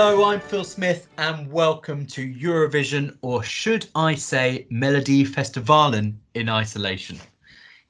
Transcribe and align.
Hello, 0.00 0.26
I'm 0.26 0.38
Phil 0.38 0.62
Smith, 0.62 1.08
and 1.18 1.50
welcome 1.50 2.06
to 2.06 2.32
Eurovision, 2.32 3.18
or 3.20 3.42
should 3.42 3.88
I 3.96 4.14
say 4.14 4.68
Melodifestivalen 4.70 6.14
in 6.34 6.48
isolation. 6.48 7.18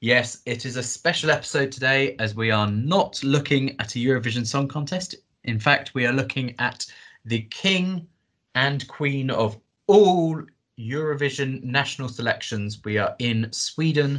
Yes, 0.01 0.41
it 0.47 0.65
is 0.65 0.77
a 0.77 0.83
special 0.83 1.31
episode 1.31 1.71
today 1.71 2.17
as 2.19 2.35
we 2.35 2.51
are 2.51 2.71
not 2.71 3.23
looking 3.23 3.79
at 3.79 3.95
a 3.95 3.99
Eurovision 3.99 4.47
Song 4.47 4.69
Contest. 4.69 5.17
In 5.45 5.61
fact, 5.61 5.93
we 5.93 6.07
are 6.07 6.15
looking 6.15 6.55
at 6.59 6.87
the 7.27 7.43
king 7.51 8.09
and 8.55 8.89
queen 8.89 9.29
of 9.29 9.59
all 9.87 10.43
Eurovision 10.79 11.63
national 11.63 12.09
selections. 12.09 12.81
We 12.87 12.97
are 12.97 13.15
in 13.19 13.53
Sweden 13.53 14.19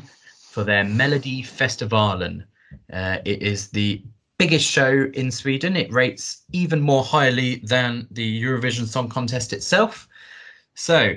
for 0.51 0.63
their 0.63 0.83
Melodifestivalen. 0.83 2.43
Uh, 2.93 3.17
it 3.25 3.41
is 3.41 3.69
the 3.69 4.03
biggest 4.39 4.65
show 4.65 5.11
in 5.13 5.29
Sweden. 5.29 5.75
It 5.75 5.91
rates 5.91 6.43
even 6.53 6.79
more 6.79 7.03
highly 7.03 7.57
than 7.57 8.07
the 8.09 8.41
Eurovision 8.41 8.87
Song 8.87 9.09
Contest 9.09 9.51
itself. 9.51 10.07
So, 10.75 11.13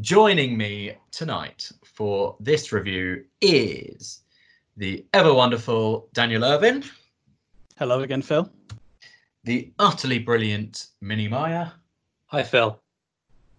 joining 0.00 0.58
me 0.58 0.96
tonight 1.12 1.70
for 1.84 2.36
this 2.40 2.72
review 2.72 3.24
is 3.40 4.22
the 4.76 5.06
ever 5.14 5.32
wonderful 5.32 6.08
Daniel 6.14 6.44
Irvin. 6.44 6.84
Hello 7.78 8.00
again, 8.00 8.22
Phil. 8.22 8.50
The 9.44 9.72
utterly 9.78 10.18
brilliant 10.18 10.88
Minnie 11.00 11.28
Maya. 11.28 11.68
Hi, 12.26 12.42
Phil. 12.42 12.80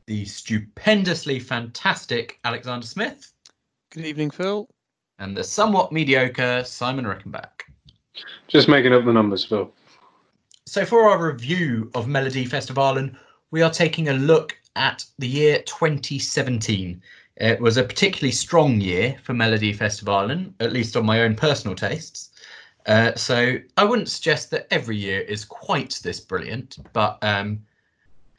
The 0.07 0.25
stupendously 0.25 1.39
fantastic 1.39 2.37
Alexander 2.43 2.85
Smith. 2.85 3.31
Good 3.91 4.05
evening, 4.05 4.31
Phil. 4.31 4.67
And 5.19 5.37
the 5.37 5.43
somewhat 5.43 5.93
mediocre 5.93 6.65
Simon 6.65 7.05
Rickenback. 7.05 7.54
Just 8.47 8.67
making 8.67 8.93
up 8.93 9.05
the 9.05 9.13
numbers, 9.13 9.43
Phil. 9.43 9.71
So, 10.65 10.85
for 10.85 11.09
our 11.09 11.23
review 11.23 11.91
of 11.93 12.07
Melodifestivalen, 12.07 13.15
we 13.51 13.61
are 13.61 13.71
taking 13.71 14.09
a 14.09 14.13
look 14.13 14.57
at 14.75 15.05
the 15.19 15.27
year 15.27 15.59
2017. 15.65 17.01
It 17.37 17.59
was 17.59 17.77
a 17.77 17.83
particularly 17.83 18.31
strong 18.31 18.79
year 18.79 19.17
for 19.23 19.33
Melodifestivalen, 19.33 20.53
at 20.59 20.73
least 20.73 20.95
on 20.95 21.05
my 21.05 21.21
own 21.21 21.35
personal 21.35 21.75
tastes. 21.75 22.31
Uh, 22.85 23.13
so, 23.15 23.57
I 23.77 23.83
wouldn't 23.83 24.09
suggest 24.09 24.51
that 24.51 24.67
every 24.71 24.97
year 24.97 25.21
is 25.21 25.45
quite 25.45 25.99
this 26.03 26.19
brilliant, 26.19 26.77
but 26.93 27.17
um, 27.21 27.59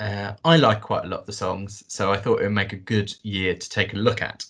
uh, 0.00 0.32
I 0.44 0.56
like 0.56 0.80
quite 0.80 1.04
a 1.04 1.08
lot 1.08 1.20
of 1.20 1.26
the 1.26 1.32
songs, 1.32 1.84
so 1.88 2.12
I 2.12 2.16
thought 2.16 2.40
it 2.40 2.44
would 2.44 2.52
make 2.52 2.72
a 2.72 2.76
good 2.76 3.14
year 3.22 3.54
to 3.54 3.70
take 3.70 3.94
a 3.94 3.98
look 3.98 4.22
at. 4.22 4.44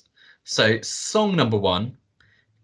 So, 0.44 0.80
song 0.80 1.36
number 1.36 1.56
one 1.56 1.96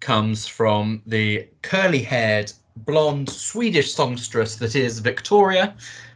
comes 0.02 0.46
from 0.46 1.00
the 1.06 1.48
curly 1.62 2.02
haired, 2.02 2.52
blonde 2.76 3.30
Swedish 3.30 3.94
songstress 3.94 4.56
that 4.56 4.74
is 4.76 4.98
Victoria. 4.98 5.74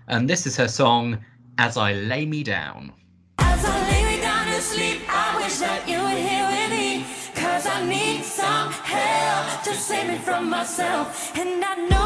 And 0.09 0.29
this 0.29 0.47
is 0.47 0.57
her 0.57 0.69
song, 0.69 1.25
As 1.59 1.77
I 1.77 1.95
Lay 1.95 2.27
Me 2.27 2.43
Down. 2.43 2.93
As 3.39 3.65
I 3.65 3.91
lay 3.91 4.17
me 4.17 4.21
down 4.21 4.47
to 4.47 4.61
sleep, 4.61 5.01
I 5.09 5.37
wish 5.41 5.57
that 5.59 5.89
you 5.89 5.99
were 5.99 6.21
here 6.29 6.47
with 6.53 6.71
me. 6.77 7.07
Cause 7.41 7.67
I 7.67 7.87
need 7.87 8.25
some 8.25 8.73
help 8.73 9.63
to 9.63 9.73
save 9.75 10.09
me 10.09 10.19
from 10.19 10.51
myself. 10.51 11.37
And 11.37 11.65
I 11.65 11.77
know 11.89 12.06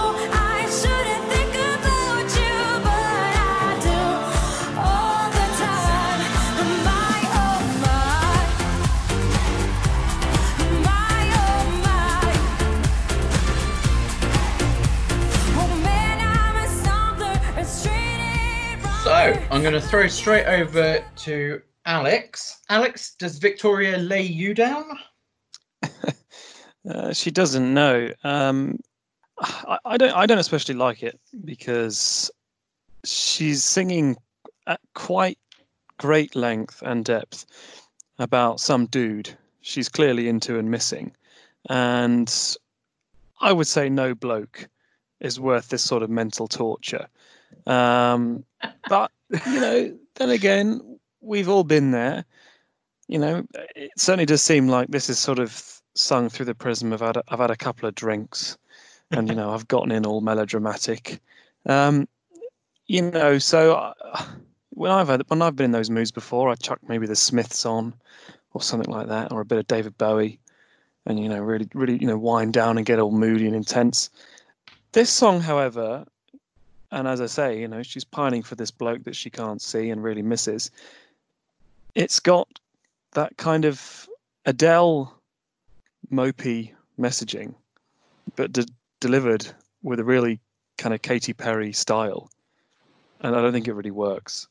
I'm 19.50 19.62
going 19.62 19.74
to 19.74 19.80
throw 19.80 20.06
straight 20.06 20.46
over 20.46 21.04
to 21.16 21.60
Alex. 21.84 22.60
Alex, 22.68 23.16
does 23.18 23.38
Victoria 23.38 23.98
lay 23.98 24.22
you 24.22 24.54
down? 24.54 24.84
Uh, 26.88 27.12
she 27.12 27.30
doesn't 27.30 27.74
know. 27.74 28.10
Um, 28.24 28.78
I, 29.38 29.78
I 29.84 29.96
don't. 29.98 30.16
I 30.16 30.24
don't 30.24 30.38
especially 30.38 30.76
like 30.76 31.02
it 31.02 31.20
because 31.44 32.30
she's 33.04 33.62
singing 33.62 34.16
at 34.66 34.80
quite 34.94 35.38
great 35.98 36.34
length 36.34 36.82
and 36.82 37.04
depth 37.04 37.44
about 38.18 38.60
some 38.60 38.86
dude 38.86 39.36
she's 39.60 39.90
clearly 39.90 40.26
into 40.26 40.58
and 40.58 40.70
missing, 40.70 41.14
and 41.68 42.56
I 43.42 43.52
would 43.52 43.66
say 43.66 43.90
no 43.90 44.14
bloke 44.14 44.66
is 45.20 45.38
worth 45.38 45.68
this 45.68 45.84
sort 45.84 46.02
of 46.02 46.08
mental 46.08 46.48
torture. 46.48 47.08
Um, 47.66 48.42
but 48.88 49.12
you 49.46 49.60
know, 49.60 49.98
then 50.16 50.30
again, 50.30 50.98
we've 51.20 51.48
all 51.48 51.64
been 51.64 51.90
there. 51.90 52.24
You 53.08 53.18
know, 53.18 53.46
it 53.74 53.90
certainly 53.96 54.26
does 54.26 54.42
seem 54.42 54.68
like 54.68 54.88
this 54.88 55.10
is 55.10 55.18
sort 55.18 55.38
of 55.38 55.80
sung 55.94 56.28
through 56.28 56.46
the 56.46 56.54
prism 56.54 56.92
of 56.92 57.02
I've 57.02 57.08
had 57.08 57.16
a, 57.16 57.24
I've 57.28 57.38
had 57.40 57.50
a 57.50 57.56
couple 57.56 57.88
of 57.88 57.94
drinks, 57.94 58.56
and 59.10 59.28
you 59.28 59.34
know 59.34 59.50
I've 59.50 59.68
gotten 59.68 59.92
in 59.92 60.06
all 60.06 60.20
melodramatic. 60.20 61.20
Um, 61.66 62.08
you 62.86 63.02
know, 63.02 63.38
so 63.38 63.74
uh, 63.74 64.24
when 64.70 64.90
I've 64.90 65.08
had 65.08 65.22
when 65.28 65.42
I've 65.42 65.56
been 65.56 65.66
in 65.66 65.72
those 65.72 65.90
moods 65.90 66.10
before, 66.10 66.50
I 66.50 66.54
chuck 66.54 66.78
maybe 66.86 67.06
the 67.06 67.16
Smiths 67.16 67.66
on, 67.66 67.94
or 68.54 68.62
something 68.62 68.90
like 68.90 69.08
that, 69.08 69.32
or 69.32 69.40
a 69.40 69.44
bit 69.44 69.58
of 69.58 69.66
David 69.66 69.98
Bowie, 69.98 70.38
and 71.06 71.18
you 71.18 71.28
know 71.28 71.40
really 71.40 71.68
really 71.74 71.98
you 71.98 72.06
know 72.06 72.18
wind 72.18 72.52
down 72.52 72.76
and 72.76 72.86
get 72.86 72.98
all 72.98 73.10
moody 73.10 73.46
and 73.46 73.56
intense. 73.56 74.10
This 74.92 75.10
song, 75.10 75.40
however, 75.40 76.04
and 76.90 77.06
as 77.06 77.20
I 77.20 77.26
say, 77.26 77.60
you 77.60 77.68
know 77.68 77.82
she's 77.82 78.04
pining 78.04 78.42
for 78.42 78.54
this 78.54 78.70
bloke 78.70 79.04
that 79.04 79.16
she 79.16 79.30
can't 79.30 79.62
see 79.62 79.90
and 79.90 80.02
really 80.02 80.22
misses. 80.22 80.70
It's 81.94 82.20
got 82.20 82.48
that 83.12 83.36
kind 83.36 83.64
of 83.64 84.08
Adele 84.46 85.12
mopey 86.12 86.72
messaging, 86.98 87.54
but 88.36 88.52
de- 88.52 88.66
delivered 89.00 89.46
with 89.82 90.00
a 90.00 90.04
really 90.04 90.40
kind 90.78 90.94
of 90.94 91.02
Katy 91.02 91.32
Perry 91.32 91.72
style. 91.72 92.30
And 93.20 93.36
I 93.36 93.42
don't 93.42 93.52
think 93.52 93.68
it 93.68 93.74
really 93.74 93.90
works. 93.90 94.48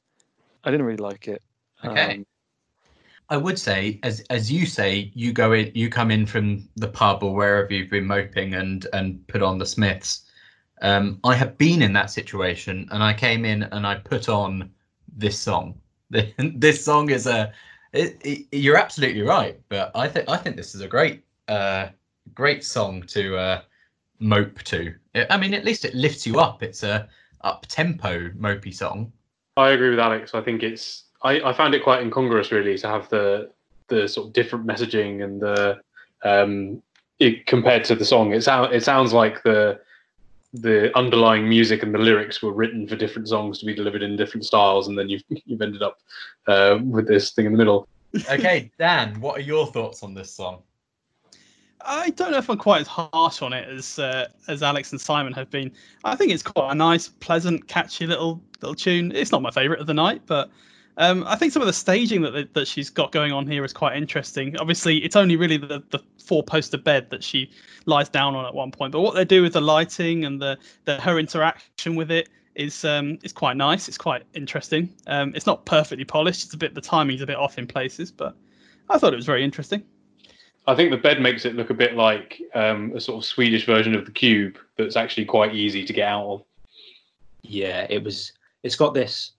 I 0.64 0.72
didn't 0.72 0.86
really 0.86 0.98
like 0.98 1.28
it. 1.28 1.42
Okay. 1.84 2.16
Um, 2.16 2.26
I 3.30 3.38
would 3.38 3.60
say, 3.60 4.00
as 4.04 4.22
as 4.30 4.52
you 4.52 4.66
say, 4.66 5.12
you 5.14 5.32
go 5.34 5.54
in, 5.54 5.72
you 5.76 5.90
come 5.90 6.10
in 6.12 6.26
from 6.26 6.68
the 6.76 6.88
pub 6.88 7.24
or 7.24 7.36
wherever 7.36 7.72
you've 7.72 7.90
been 7.90 8.06
moping 8.06 8.56
and 8.56 8.88
and 8.94 9.26
put 9.28 9.44
on 9.44 9.60
the 9.60 9.66
Smiths. 9.66 10.26
Um, 10.82 11.20
I 11.24 11.36
have 11.36 11.58
been 11.58 11.82
in 11.82 11.94
that 11.94 12.10
situation, 12.10 12.88
and 12.92 13.04
I 13.04 13.14
came 13.14 13.46
in 13.46 13.64
and 13.64 13.86
I 13.86 13.96
put 13.96 14.30
on 14.30 14.70
this 15.16 15.38
song. 15.38 15.80
this 16.10 16.84
song 16.84 17.10
is 17.10 17.28
a. 17.28 17.52
It, 17.92 18.18
it, 18.24 18.48
you're 18.52 18.78
absolutely 18.78 19.22
right, 19.24 19.60
but 19.70 19.92
I 19.96 20.08
think 20.08 20.30
I 20.30 20.38
think 20.38 20.56
this 20.56 20.76
is 20.76 20.82
a 20.82 20.88
great, 20.88 21.24
uh, 21.48 21.88
great 22.34 22.64
song 22.64 23.02
to 23.08 23.36
uh, 23.36 23.62
mope 24.20 24.62
to. 24.64 24.94
I 25.30 25.38
mean, 25.38 25.54
at 25.54 25.66
least 25.66 25.86
it 25.86 25.96
lifts 25.96 26.26
you 26.26 26.40
up. 26.40 26.64
It's 26.64 26.84
a 26.84 27.10
up 27.42 27.66
tempo 27.68 28.30
mopey 28.30 28.74
song. 28.74 29.12
I 29.58 29.72
agree 29.72 29.90
with 29.90 30.00
Alex. 30.00 30.34
I 30.34 30.42
think 30.42 30.64
it's. 30.64 31.06
I, 31.24 31.42
I 31.42 31.54
found 31.54 31.74
it 31.74 31.84
quite 31.84 32.02
incongruous, 32.02 32.52
really, 32.52 32.78
to 32.78 32.88
have 32.88 33.10
the 33.10 33.52
the 33.88 34.08
sort 34.08 34.28
of 34.28 34.34
different 34.34 34.66
messaging 34.66 35.24
and 35.24 35.42
the 35.42 35.80
um, 36.24 36.82
it, 37.20 37.46
compared 37.48 37.84
to 37.86 37.96
the 37.96 38.06
song. 38.06 38.34
It 38.34 38.44
sounds 38.44 38.74
it 38.74 38.84
sounds 38.84 39.14
like 39.14 39.44
the 39.44 39.80
the 40.54 40.96
underlying 40.98 41.48
music 41.48 41.84
and 41.84 41.94
the 41.94 42.00
lyrics 42.00 42.42
were 42.42 42.54
written 42.54 42.88
for 42.88 42.96
different 42.96 43.28
songs 43.28 43.60
to 43.60 43.66
be 43.66 43.76
delivered 43.76 44.02
in 44.02 44.16
different 44.16 44.46
styles, 44.46 44.88
and 44.88 44.98
then 44.98 45.10
you've 45.10 45.24
you've 45.46 45.62
ended 45.62 45.82
up 45.82 46.00
uh, 46.48 46.80
with 46.84 47.08
this 47.08 47.32
thing 47.32 47.46
in 47.46 47.52
the 47.52 47.58
middle. 47.58 47.88
Okay, 48.30 48.72
Dan, 48.80 49.20
what 49.22 49.38
are 49.38 49.42
your 49.42 49.68
thoughts 49.68 50.02
on 50.02 50.14
this 50.14 50.34
song? 50.34 50.64
I 51.82 52.10
don't 52.12 52.32
know 52.32 52.38
if 52.38 52.50
I'm 52.50 52.58
quite 52.58 52.82
as 52.82 52.88
harsh 52.88 53.42
on 53.42 53.54
it 53.54 53.68
as 53.70 54.00
uh, 54.00 54.28
as 54.48 54.64
Alex 54.64 54.92
and 54.92 55.00
Simon 55.00 55.34
have 55.34 55.50
been. 55.50 55.72
I 56.04 56.16
think 56.16 56.32
it's 56.32 56.44
quite 56.44 56.72
a 56.72 56.76
nice, 56.76 57.08
pleasant, 57.08 57.68
catchy 57.68 58.08
little 58.08 58.42
little 58.62 58.76
tune. 58.76 59.12
It's 59.14 59.32
not 59.32 59.42
my 59.42 59.52
favourite 59.52 59.80
of 59.80 59.88
the 59.88 59.94
night, 59.94 60.24
but 60.26 60.50
um, 60.98 61.24
I 61.28 61.36
think 61.36 61.54
some 61.54 61.62
of 61.62 61.68
the 61.68 61.74
staging 61.74 62.22
that 62.24 62.54
that 62.54 62.68
she's 62.68 62.90
got 62.90 63.12
going 63.12 63.32
on 63.32 63.48
here 63.48 63.64
is 63.64 63.74
quite 63.74 63.96
interesting. 63.96 64.58
Obviously, 64.58 64.98
it's 64.98 65.16
only 65.16 65.36
really 65.36 65.58
the, 65.58 65.84
the 65.92 66.00
four 66.24 66.44
poster 66.44 66.78
bed 66.78 67.10
that 67.10 67.24
she 67.24 67.50
lies 67.86 68.10
down 68.10 68.36
on 68.36 68.46
at 68.46 68.54
one 68.54 68.72
point, 68.72 68.92
but 68.92 69.02
what 69.02 69.16
they 69.16 69.26
do 69.26 69.42
with 69.42 69.54
the 69.54 69.62
lighting 69.62 70.26
and 70.26 70.42
the, 70.42 70.58
the 70.86 71.00
her 71.02 71.18
interaction 71.18 71.96
with 71.96 72.12
it 72.12 72.30
is 72.56 72.84
um, 72.84 73.18
is 73.24 73.32
quite 73.32 73.56
nice. 73.56 73.88
It's 73.88 73.98
quite 73.98 74.24
interesting. 74.34 74.94
Um, 75.08 75.34
it's 75.36 75.46
not 75.46 75.66
perfectly 75.66 76.06
polished. 76.06 76.46
It's 76.46 76.54
a 76.54 76.58
bit 76.58 76.76
the 76.76 76.82
timing's 76.82 77.22
a 77.22 77.26
bit 77.26 77.38
off 77.38 77.58
in 77.58 77.66
places, 77.66 78.12
but 78.12 78.36
I 78.90 78.98
thought 78.98 79.14
it 79.14 79.18
was 79.18 79.26
very 79.26 79.44
interesting. 79.44 79.84
I 80.68 80.76
think 80.76 80.92
the 80.92 80.98
bed 80.98 81.22
makes 81.22 81.46
it 81.46 81.56
look 81.56 81.70
a 81.70 81.74
bit 81.74 81.96
like 81.96 82.42
um, 82.54 82.92
a 82.94 83.00
sort 83.00 83.18
of 83.18 83.26
Swedish 83.26 83.66
version 83.66 83.96
of 83.96 84.06
the 84.06 84.12
cube 84.12 84.58
that's 84.78 84.96
actually 84.96 85.26
quite 85.26 85.56
easy 85.56 85.84
to 85.86 85.94
get 85.94 86.08
out 86.08 86.26
of. 86.26 86.44
Yeah, 87.42 87.88
it 87.90 88.04
was. 88.04 88.34
It's 88.62 88.76
got 88.76 88.94
this 88.94 89.32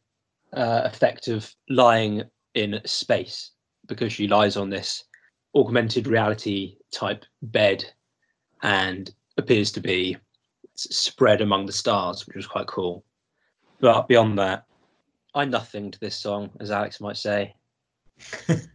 uh, 0.54 0.82
effect 0.84 1.28
of 1.28 1.52
lying 1.68 2.22
in 2.54 2.80
space 2.84 3.52
because 3.86 4.12
she 4.12 4.28
lies 4.28 4.56
on 4.56 4.70
this 4.70 5.04
augmented 5.54 6.06
reality 6.06 6.76
type 6.92 7.24
bed 7.42 7.84
and 8.62 9.12
appears 9.36 9.72
to 9.72 9.80
be 9.80 10.16
spread 10.74 11.40
among 11.40 11.66
the 11.66 11.72
stars, 11.72 12.26
which 12.26 12.36
was 12.36 12.46
quite 12.46 12.66
cool. 12.66 13.04
But 13.80 14.08
beyond 14.08 14.38
that, 14.38 14.64
I 15.34 15.44
nothing 15.44 15.90
to 15.90 16.00
this 16.00 16.16
song, 16.16 16.50
as 16.60 16.70
Alex 16.70 17.00
might 17.00 17.16
say. 17.16 17.54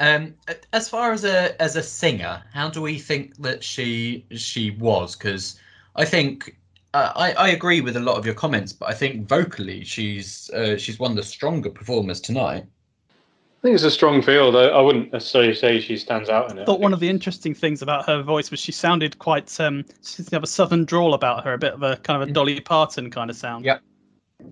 Um, 0.00 0.34
as 0.72 0.88
far 0.88 1.12
as 1.12 1.24
a 1.24 1.60
as 1.62 1.76
a 1.76 1.82
singer, 1.82 2.42
how 2.52 2.68
do 2.68 2.82
we 2.82 2.98
think 2.98 3.36
that 3.36 3.62
she 3.62 4.26
she 4.32 4.72
was? 4.72 5.14
Because 5.14 5.60
I 5.94 6.04
think 6.04 6.58
I 6.94 7.34
I 7.36 7.48
agree 7.50 7.80
with 7.80 7.96
a 7.96 8.00
lot 8.00 8.16
of 8.16 8.24
your 8.24 8.34
comments, 8.34 8.72
but 8.72 8.88
I 8.88 8.94
think 8.94 9.28
vocally 9.28 9.84
she's 9.84 10.48
uh, 10.50 10.76
she's 10.76 10.98
one 10.98 11.10
of 11.10 11.16
the 11.16 11.22
stronger 11.22 11.70
performers 11.70 12.20
tonight. 12.20 12.64
I 12.64 13.62
think 13.62 13.74
it's 13.74 13.84
a 13.84 13.90
strong 13.90 14.20
field. 14.22 14.54
I, 14.54 14.66
I 14.66 14.80
wouldn't 14.80 15.12
necessarily 15.12 15.54
say 15.54 15.80
she 15.80 15.96
stands 15.96 16.28
out 16.28 16.50
in 16.50 16.58
it. 16.58 16.62
I 16.62 16.64
thought 16.66 16.80
one 16.80 16.92
of 16.92 17.00
the 17.00 17.08
interesting 17.08 17.54
things 17.54 17.82
about 17.82 18.06
her 18.06 18.22
voice 18.22 18.50
was 18.50 18.60
she 18.60 18.72
sounded 18.72 19.18
quite 19.18 19.58
um 19.60 19.84
she 20.02 20.16
seemed 20.16 20.28
to 20.28 20.36
have 20.36 20.44
a 20.44 20.48
southern 20.48 20.84
drawl 20.84 21.14
about 21.14 21.44
her, 21.44 21.54
a 21.54 21.58
bit 21.58 21.74
of 21.74 21.82
a 21.82 21.96
kind 21.96 22.22
of 22.22 22.28
a 22.28 22.32
Dolly 22.32 22.60
Parton 22.60 23.10
kind 23.10 23.30
of 23.30 23.36
sound. 23.36 23.64
Yeah. 23.64 23.78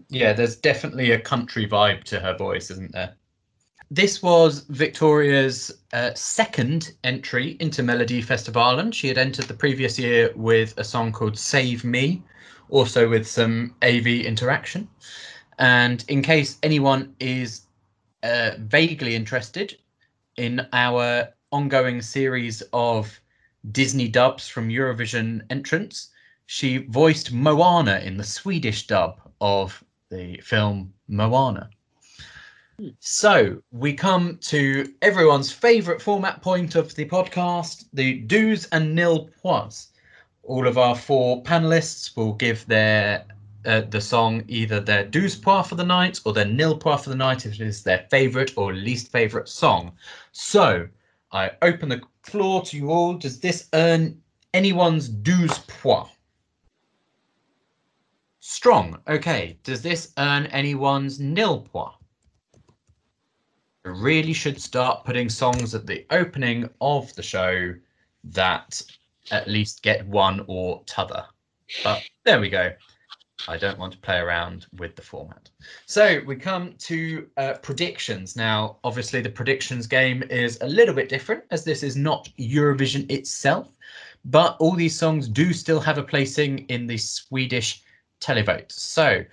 Yeah, 0.09 0.33
there's 0.33 0.57
definitely 0.57 1.13
a 1.13 1.21
country 1.21 1.69
vibe 1.69 2.05
to 2.05 2.19
her 2.21 2.37
voice, 2.37 2.71
isn't 2.71 2.93
there? 2.93 3.15
This 3.91 4.23
was 4.23 4.61
Victoria's 4.71 5.71
uh, 5.93 6.15
second 6.15 6.93
entry 7.05 7.59
into 7.61 7.83
Melodifestivalen. 7.83 8.95
She 8.95 9.07
had 9.07 9.19
entered 9.19 9.45
the 9.45 9.55
previous 9.55 9.99
year 9.99 10.33
with 10.35 10.73
a 10.79 10.85
song 10.85 11.13
called 11.13 11.39
Save 11.39 11.85
Me, 11.85 12.23
also 12.73 13.09
with 13.09 13.27
some 13.27 13.75
AV 13.83 14.07
interaction. 14.07 14.89
And 15.59 16.05
in 16.09 16.23
case 16.23 16.59
anyone 16.63 17.15
is 17.21 17.63
uh, 18.23 18.53
vaguely 18.59 19.15
interested 19.15 19.77
in 20.37 20.67
our 20.73 21.29
ongoing 21.53 22.01
series 22.01 22.63
of 22.73 23.21
Disney 23.71 24.09
dubs 24.09 24.49
from 24.49 24.71
Eurovision 24.71 25.43
entrants, 25.51 26.09
she 26.47 26.79
voiced 26.79 27.33
Moana 27.33 27.99
in 27.99 28.17
the 28.17 28.25
Swedish 28.25 28.87
dub 28.87 29.21
of 29.41 29.85
the 30.11 30.41
film 30.41 30.93
Moana. 31.09 31.69
So 32.99 33.63
we 33.71 33.93
come 33.93 34.39
to 34.43 34.93
everyone's 35.03 35.53
favourite 35.53 36.03
format 36.03 36.43
point 36.43 36.75
of 36.75 36.95
the 36.95 37.05
podcast, 37.05 37.85
the 37.93 38.21
douze 38.21 38.67
and 38.73 38.95
nil 38.95 39.31
points. 39.43 39.92
All 40.43 40.67
of 40.67 40.79
our 40.79 40.97
four 40.97 41.43
panelists 41.43 42.17
will 42.17 42.33
give 42.33 42.67
their 42.67 43.25
uh, 43.65 43.83
the 43.83 44.01
song 44.01 44.43
either 44.49 44.81
their 44.81 45.05
douze 45.05 45.37
point 45.37 45.67
for 45.67 45.77
the 45.77 45.85
night 45.85 46.21
or 46.25 46.33
their 46.33 46.45
nil 46.45 46.77
point 46.77 47.01
for 47.01 47.11
the 47.11 47.17
night 47.17 47.47
if 47.47 47.55
it 47.55 47.61
is 47.61 47.83
their 47.83 48.07
favourite 48.11 48.57
or 48.57 48.73
least 48.73 49.13
favourite 49.13 49.49
song. 49.49 49.93
So 50.33 50.89
I 51.31 51.53
open 51.63 51.89
the 51.89 52.03
floor 52.25 52.63
to 52.63 52.77
you 52.77 52.91
all. 52.91 53.15
Does 53.15 53.39
this 53.41 53.69
earn 53.73 54.21
anyone's 54.53 55.09
douze 55.09 55.59
point? 55.61 56.09
Strong. 58.41 58.99
Okay. 59.09 59.59
Does 59.63 59.83
this 59.83 60.13
earn 60.19 60.47
anyone's 60.47 61.21
nil 61.21 61.61
point? 61.61 61.95
really 63.85 64.33
should 64.33 64.61
start 64.61 65.05
putting 65.05 65.29
songs 65.29 65.75
at 65.75 65.87
the 65.87 66.07
opening 66.11 66.69
of 66.81 67.13
the 67.15 67.23
show 67.23 67.75
that 68.25 68.81
at 69.31 69.49
least 69.49 69.83
get 69.83 70.07
one 70.07 70.45
or 70.47 70.83
t'other. 70.87 71.25
But 71.85 72.03
there 72.25 72.41
we 72.41 72.49
go. 72.49 72.73
I 73.49 73.57
don't 73.57 73.79
want 73.79 73.93
to 73.93 73.99
play 73.99 74.19
around 74.19 74.67
with 74.79 74.95
the 74.95 75.03
format. 75.03 75.51
So 75.87 76.21
we 76.27 76.37
come 76.37 76.75
to 76.79 77.27
uh, 77.37 77.55
predictions. 77.55 78.37
Now, 78.37 78.79
obviously, 78.85 79.21
the 79.21 79.31
predictions 79.31 79.87
game 79.87 80.23
is 80.31 80.59
a 80.61 80.67
little 80.67 80.95
bit 80.95 81.09
different 81.09 81.45
as 81.51 81.65
this 81.65 81.83
is 81.83 81.97
not 81.97 82.29
Eurovision 82.39 83.11
itself, 83.11 83.77
but 84.25 84.57
all 84.61 84.77
these 84.77 84.97
songs 84.97 85.29
do 85.29 85.53
still 85.53 85.81
have 85.81 85.99
a 85.99 86.03
placing 86.03 86.61
in 86.69 86.87
the 86.87 86.99
Swedish 86.99 87.83
televote. 88.21 88.71
So 88.71 89.25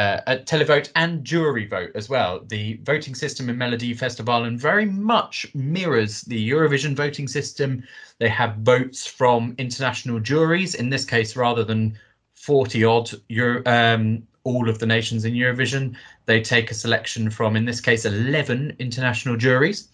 uh, 0.00 0.22
a 0.28 0.38
televote 0.38 0.90
and 0.96 1.22
jury 1.24 1.66
vote 1.66 1.90
as 1.94 2.08
well. 2.08 2.40
The 2.46 2.80
voting 2.84 3.14
system 3.14 3.50
in 3.50 3.56
Melodifestivalen 3.56 4.58
very 4.58 4.86
much 4.86 5.46
mirrors 5.54 6.22
the 6.22 6.50
Eurovision 6.50 6.96
voting 6.96 7.28
system. 7.28 7.82
They 8.18 8.30
have 8.30 8.56
votes 8.56 9.06
from 9.06 9.54
international 9.58 10.18
juries. 10.18 10.74
In 10.74 10.88
this 10.88 11.04
case, 11.04 11.36
rather 11.36 11.64
than 11.64 11.98
40 12.32 12.82
odd 12.82 13.10
Euro, 13.28 13.62
um, 13.66 14.26
all 14.44 14.70
of 14.70 14.78
the 14.78 14.86
nations 14.86 15.26
in 15.26 15.34
Eurovision, 15.34 15.94
they 16.24 16.40
take 16.40 16.70
a 16.70 16.74
selection 16.74 17.28
from, 17.28 17.54
in 17.54 17.66
this 17.66 17.82
case, 17.82 18.06
11 18.06 18.76
international 18.78 19.36
juries. 19.36 19.88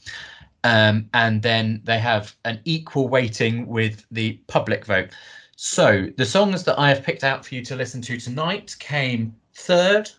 Um, 0.62 1.10
and 1.14 1.42
then 1.42 1.80
they 1.82 1.98
have 1.98 2.36
an 2.44 2.60
equal 2.64 3.08
weighting 3.08 3.66
with 3.66 4.04
the 4.12 4.34
public 4.46 4.86
vote. 4.86 5.10
So 5.56 6.10
the 6.16 6.26
songs 6.26 6.62
that 6.62 6.78
I 6.78 6.90
have 6.90 7.02
picked 7.02 7.24
out 7.24 7.44
for 7.44 7.56
you 7.56 7.64
to 7.64 7.74
listen 7.74 8.00
to 8.02 8.18
tonight 8.18 8.76
came 8.78 9.34
third, 9.56 10.10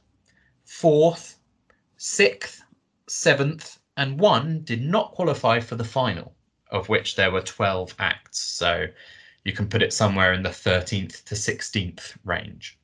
fourth, 0.66 1.38
sixth, 1.98 2.64
seventh, 3.08 3.80
and 3.96 4.20
one 4.20 4.62
did 4.64 4.82
not 4.82 5.12
qualify 5.12 5.60
for 5.60 5.76
the 5.76 5.84
final, 5.84 6.36
of 6.72 6.90
which 6.90 7.16
there 7.16 7.32
were 7.32 7.42
12 7.42 7.96
acts. 8.00 8.40
So 8.40 8.88
you 9.44 9.54
can 9.54 9.68
put 9.68 9.84
it 9.84 9.94
somewhere 9.94 10.34
in 10.34 10.44
the 10.44 10.50
13th 10.50 11.24
to 11.26 11.36
16th 11.36 12.18
range. 12.26 12.78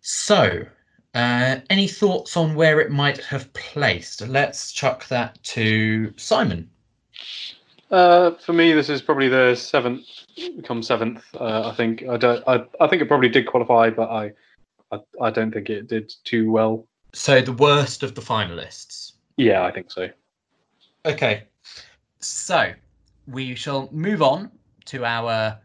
So, 0.00 0.66
uh, 1.14 1.56
any 1.70 1.86
thoughts 1.86 2.36
on 2.36 2.54
where 2.54 2.80
it 2.80 2.90
might 2.90 3.22
have 3.24 3.52
placed? 3.52 4.26
Let's 4.26 4.72
chuck 4.72 5.06
that 5.08 5.42
to 5.44 6.12
Simon. 6.16 6.70
Uh, 7.90 8.32
for 8.32 8.52
me, 8.52 8.72
this 8.72 8.88
is 8.88 9.02
probably 9.02 9.28
the 9.28 9.54
seventh, 9.54 10.06
come 10.64 10.82
seventh. 10.82 11.24
Uh, 11.38 11.68
I 11.68 11.74
think 11.74 12.02
I 12.08 12.16
don't. 12.16 12.42
I, 12.46 12.64
I 12.80 12.88
think 12.88 13.00
it 13.00 13.06
probably 13.06 13.28
did 13.28 13.46
qualify, 13.46 13.90
but 13.90 14.10
I, 14.10 14.32
I, 14.92 15.00
I 15.20 15.30
don't 15.30 15.52
think 15.52 15.70
it 15.70 15.88
did 15.88 16.12
too 16.24 16.50
well. 16.50 16.86
So 17.12 17.40
the 17.40 17.52
worst 17.52 18.02
of 18.02 18.14
the 18.14 18.20
finalists. 18.20 19.12
Yeah, 19.36 19.64
I 19.64 19.72
think 19.72 19.90
so. 19.90 20.08
Okay, 21.04 21.44
so 22.20 22.72
we 23.26 23.54
shall 23.54 23.88
move 23.92 24.22
on 24.22 24.50
to 24.86 25.04
our 25.04 25.58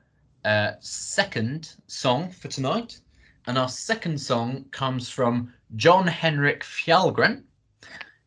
uh, 0.45 0.71
second 0.79 1.75
song 1.87 2.31
for 2.31 2.47
tonight. 2.47 2.99
And 3.47 3.57
our 3.57 3.69
second 3.69 4.19
song 4.19 4.65
comes 4.71 5.09
from 5.09 5.51
Jon 5.75 6.05
Henrik 6.05 6.63
Fjallgren, 6.63 7.43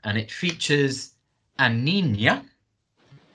and 0.03 0.19
it 0.19 0.31
features 0.31 1.15
Aninia. 1.61 2.45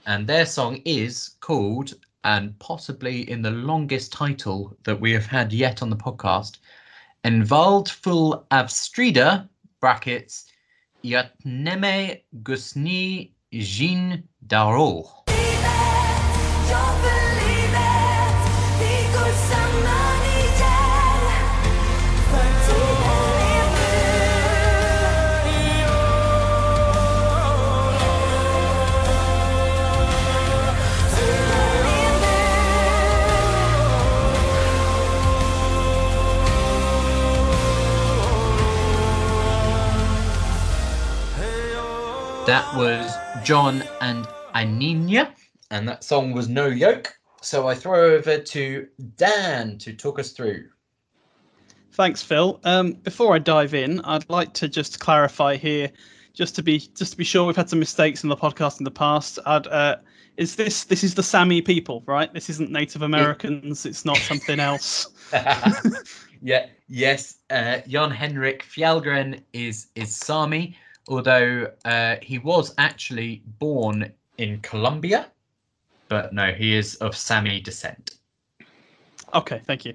And 0.05 0.27
their 0.27 0.45
song 0.45 0.81
is 0.83 1.37
called, 1.39 1.93
and 2.25 2.57
possibly 2.59 3.29
in 3.29 3.41
the 3.41 3.51
longest 3.51 4.11
title 4.11 4.75
that 4.83 4.99
we 4.99 5.13
have 5.13 5.25
had 5.25 5.53
yet 5.53 5.81
on 5.81 5.89
the 5.89 5.95
podcast, 5.95 6.57
Envald 7.23 7.89
full 7.89 8.45
avstrida, 8.49 9.49
brackets, 9.81 10.45
Jatneme 11.03 12.21
Gusni 12.43 13.33
Jin 13.51 14.23
Daro. 14.45 15.18
Was 42.79 43.13
Jon 43.43 43.83
and 43.99 44.25
Aninia, 44.55 45.33
and 45.69 45.85
that 45.89 46.01
song 46.01 46.31
was 46.31 46.47
No 46.47 46.67
Yoke. 46.67 47.13
So 47.41 47.67
I 47.67 47.75
throw 47.75 48.15
over 48.15 48.37
to 48.39 48.87
Dan 49.17 49.77
to 49.79 49.91
talk 49.91 50.17
us 50.17 50.31
through. 50.31 50.69
Thanks, 51.91 52.23
Phil. 52.23 52.61
Um, 52.63 52.93
before 52.93 53.35
I 53.35 53.39
dive 53.39 53.73
in, 53.73 53.99
I'd 54.05 54.29
like 54.29 54.53
to 54.53 54.69
just 54.69 55.01
clarify 55.01 55.57
here, 55.57 55.91
just 56.33 56.55
to 56.55 56.63
be 56.63 56.79
just 56.79 57.11
to 57.11 57.17
be 57.17 57.25
sure 57.25 57.45
we've 57.45 57.55
had 57.57 57.69
some 57.69 57.79
mistakes 57.79 58.23
in 58.23 58.29
the 58.29 58.37
podcast 58.37 58.79
in 58.79 58.85
the 58.85 58.91
past. 58.91 59.39
I'd, 59.45 59.67
uh, 59.67 59.97
is 60.37 60.55
this 60.55 60.85
this 60.85 61.03
is 61.03 61.15
the 61.15 61.23
Sami 61.23 61.61
people, 61.61 62.01
right? 62.05 62.33
This 62.33 62.49
isn't 62.49 62.71
Native 62.71 63.01
Americans. 63.01 63.85
It's 63.85 64.05
not 64.05 64.15
something 64.19 64.61
else. 64.61 65.05
yeah, 66.41 66.67
yes, 66.87 67.39
uh, 67.49 67.79
Jan 67.89 68.09
Henrik 68.09 68.63
Fjallgren 68.63 69.41
is 69.51 69.87
is 69.95 70.15
Sami, 70.15 70.77
although 71.09 71.71
uh, 71.85 72.15
he 72.21 72.37
was 72.37 72.73
actually 72.77 73.41
born 73.59 74.11
in 74.37 74.59
Colombia, 74.61 75.27
but 76.07 76.33
no, 76.33 76.53
he 76.53 76.75
is 76.75 76.95
of 76.95 77.17
Sami 77.17 77.59
descent. 77.59 78.17
Okay, 79.33 79.61
thank 79.65 79.85
you. 79.85 79.93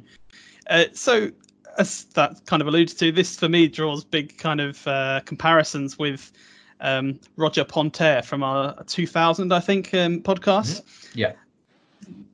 Uh, 0.69 0.85
so, 0.93 1.31
as 1.79 2.05
that 2.15 2.45
kind 2.47 2.61
of 2.61 2.69
alludes 2.69 2.95
to, 2.95 3.11
this 3.11 3.37
for 3.39 3.49
me 3.49 3.69
draws 3.69 4.05
big 4.05 4.37
kind 4.39 4.61
of 4.61 4.87
uh, 4.87 5.21
comparisons 5.25 5.99
with 5.99 6.33
um, 6.81 7.19
Roger 7.37 7.65
Pontare 7.65 8.25
from 8.25 8.43
our 8.43 8.83
2000, 8.85 9.53
I 9.53 9.61
think, 9.61 9.95
um, 9.95 10.21
podcast. 10.21 10.83
Yeah. 11.15 11.33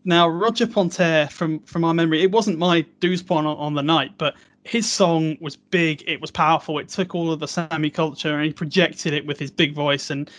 Now, 0.05 0.29
Roger 0.29 0.67
Pontare, 0.67 1.31
from 1.31 1.61
from 1.61 1.85
our 1.85 1.95
memory, 1.95 2.23
it 2.23 2.31
wasn't 2.33 2.59
my 2.59 2.85
douze 3.01 3.23
point 3.23 3.47
on, 3.47 3.57
on 3.57 3.75
the 3.75 3.83
night, 3.83 4.13
but 4.19 4.35
his 4.71 4.89
song 4.89 5.37
was 5.41 5.57
big, 5.57 6.05
it 6.07 6.21
was 6.21 6.31
powerful, 6.31 6.79
it 6.79 6.89
took 6.89 7.13
all 7.13 7.33
of 7.33 7.41
the 7.41 7.49
Sami 7.49 7.91
culture 7.91 8.37
and 8.37 8.45
he 8.45 8.53
projected 8.53 9.13
it 9.13 9.27
with 9.27 9.37
his 9.37 9.51
big 9.51 9.75
voice. 9.75 10.11
And 10.11 10.31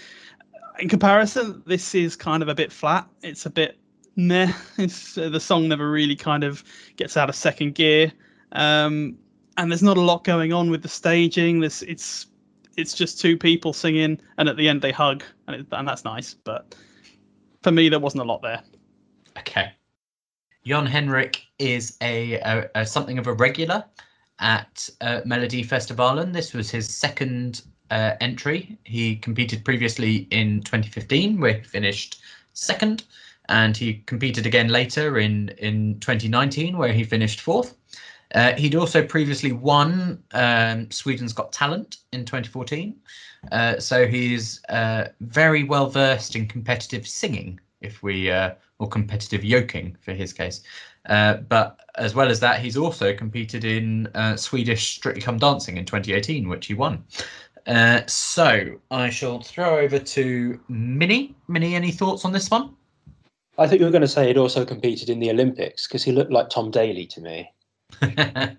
in 0.79 0.87
comparison, 0.87 1.61
this 1.65 1.93
is 1.93 2.15
kind 2.15 2.41
of 2.41 2.47
a 2.47 2.55
bit 2.55 2.71
flat. 2.71 3.05
It's 3.23 3.45
a 3.45 3.49
bit 3.49 3.77
meh. 4.15 4.53
It's, 4.77 5.17
uh, 5.17 5.27
the 5.27 5.41
song 5.41 5.67
never 5.67 5.91
really 5.91 6.15
kind 6.15 6.45
of 6.45 6.63
gets 6.95 7.17
out 7.17 7.27
of 7.27 7.35
second 7.35 7.75
gear. 7.75 8.13
Um, 8.53 9.17
and 9.57 9.69
there's 9.69 9.83
not 9.83 9.97
a 9.97 10.01
lot 10.01 10.23
going 10.23 10.53
on 10.53 10.71
with 10.71 10.81
the 10.81 10.87
staging. 10.87 11.59
This 11.59 11.81
it's 11.81 12.27
it's 12.77 12.93
just 12.93 13.19
two 13.19 13.37
people 13.37 13.73
singing, 13.73 14.17
and 14.37 14.47
at 14.47 14.55
the 14.55 14.69
end 14.69 14.81
they 14.81 14.93
hug, 14.93 15.25
and 15.47 15.57
it, 15.57 15.67
and 15.73 15.85
that's 15.85 16.05
nice. 16.05 16.33
But 16.35 16.73
for 17.63 17.71
me, 17.71 17.89
there 17.89 17.99
wasn't 17.99 18.23
a 18.23 18.25
lot 18.25 18.41
there. 18.41 18.63
Okay. 19.37 19.73
Jon 20.65 20.85
Henrik 20.85 21.45
is 21.59 21.97
a, 22.01 22.35
a, 22.35 22.69
a 22.75 22.85
something 22.85 23.17
of 23.17 23.27
a 23.27 23.33
regular 23.33 23.83
at 24.41 24.89
uh, 24.99 25.21
Melodifestivalen. 25.21 26.33
This 26.33 26.53
was 26.53 26.69
his 26.69 26.89
second 26.89 27.61
uh, 27.91 28.15
entry. 28.19 28.77
He 28.83 29.15
competed 29.15 29.63
previously 29.63 30.27
in 30.31 30.61
2015, 30.63 31.39
where 31.39 31.53
he 31.53 31.61
finished 31.61 32.21
second, 32.53 33.03
and 33.49 33.77
he 33.77 33.95
competed 34.05 34.45
again 34.45 34.69
later 34.69 35.19
in 35.19 35.49
in 35.57 35.99
2019, 35.99 36.77
where 36.77 36.93
he 36.93 37.03
finished 37.03 37.39
fourth. 37.39 37.75
Uh, 38.33 38.53
he'd 38.53 38.75
also 38.75 39.05
previously 39.05 39.51
won 39.51 40.23
um, 40.31 40.89
Sweden's 40.89 41.33
Got 41.33 41.51
Talent 41.51 41.97
in 42.13 42.23
2014, 42.23 42.95
uh, 43.51 43.77
so 43.77 44.07
he's 44.07 44.61
uh, 44.69 45.09
very 45.19 45.63
well 45.65 45.89
versed 45.89 46.35
in 46.37 46.47
competitive 46.47 47.05
singing, 47.05 47.59
if 47.81 48.01
we 48.01 48.31
uh, 48.31 48.51
or 48.79 48.87
competitive 48.87 49.43
joiking 49.43 49.95
for 50.01 50.13
his 50.13 50.33
case. 50.33 50.61
Uh, 51.07 51.35
but 51.35 51.79
as 51.95 52.13
well 52.13 52.29
as 52.29 52.39
that, 52.39 52.59
he's 52.59 52.77
also 52.77 53.13
competed 53.13 53.63
in 53.63 54.07
uh, 54.15 54.35
Swedish 54.35 54.95
Strictly 54.95 55.21
Come 55.21 55.37
Dancing 55.37 55.77
in 55.77 55.85
2018, 55.85 56.47
which 56.47 56.67
he 56.67 56.73
won. 56.73 57.03
Uh, 57.67 58.01
so 58.07 58.79
I 58.89 59.09
shall 59.09 59.41
throw 59.41 59.79
over 59.79 59.99
to 59.99 60.59
Minnie. 60.67 61.35
Minnie, 61.47 61.75
any 61.75 61.91
thoughts 61.91 62.25
on 62.25 62.31
this 62.31 62.49
one? 62.49 62.75
I 63.57 63.67
think 63.67 63.79
you 63.79 63.85
were 63.85 63.91
going 63.91 64.01
to 64.01 64.07
say 64.07 64.27
he'd 64.27 64.37
also 64.37 64.65
competed 64.65 65.09
in 65.09 65.19
the 65.19 65.29
Olympics 65.29 65.87
because 65.87 66.03
he 66.03 66.11
looked 66.11 66.31
like 66.31 66.49
Tom 66.49 66.71
Daley 66.71 67.05
to 67.07 67.21
me. 67.21 67.51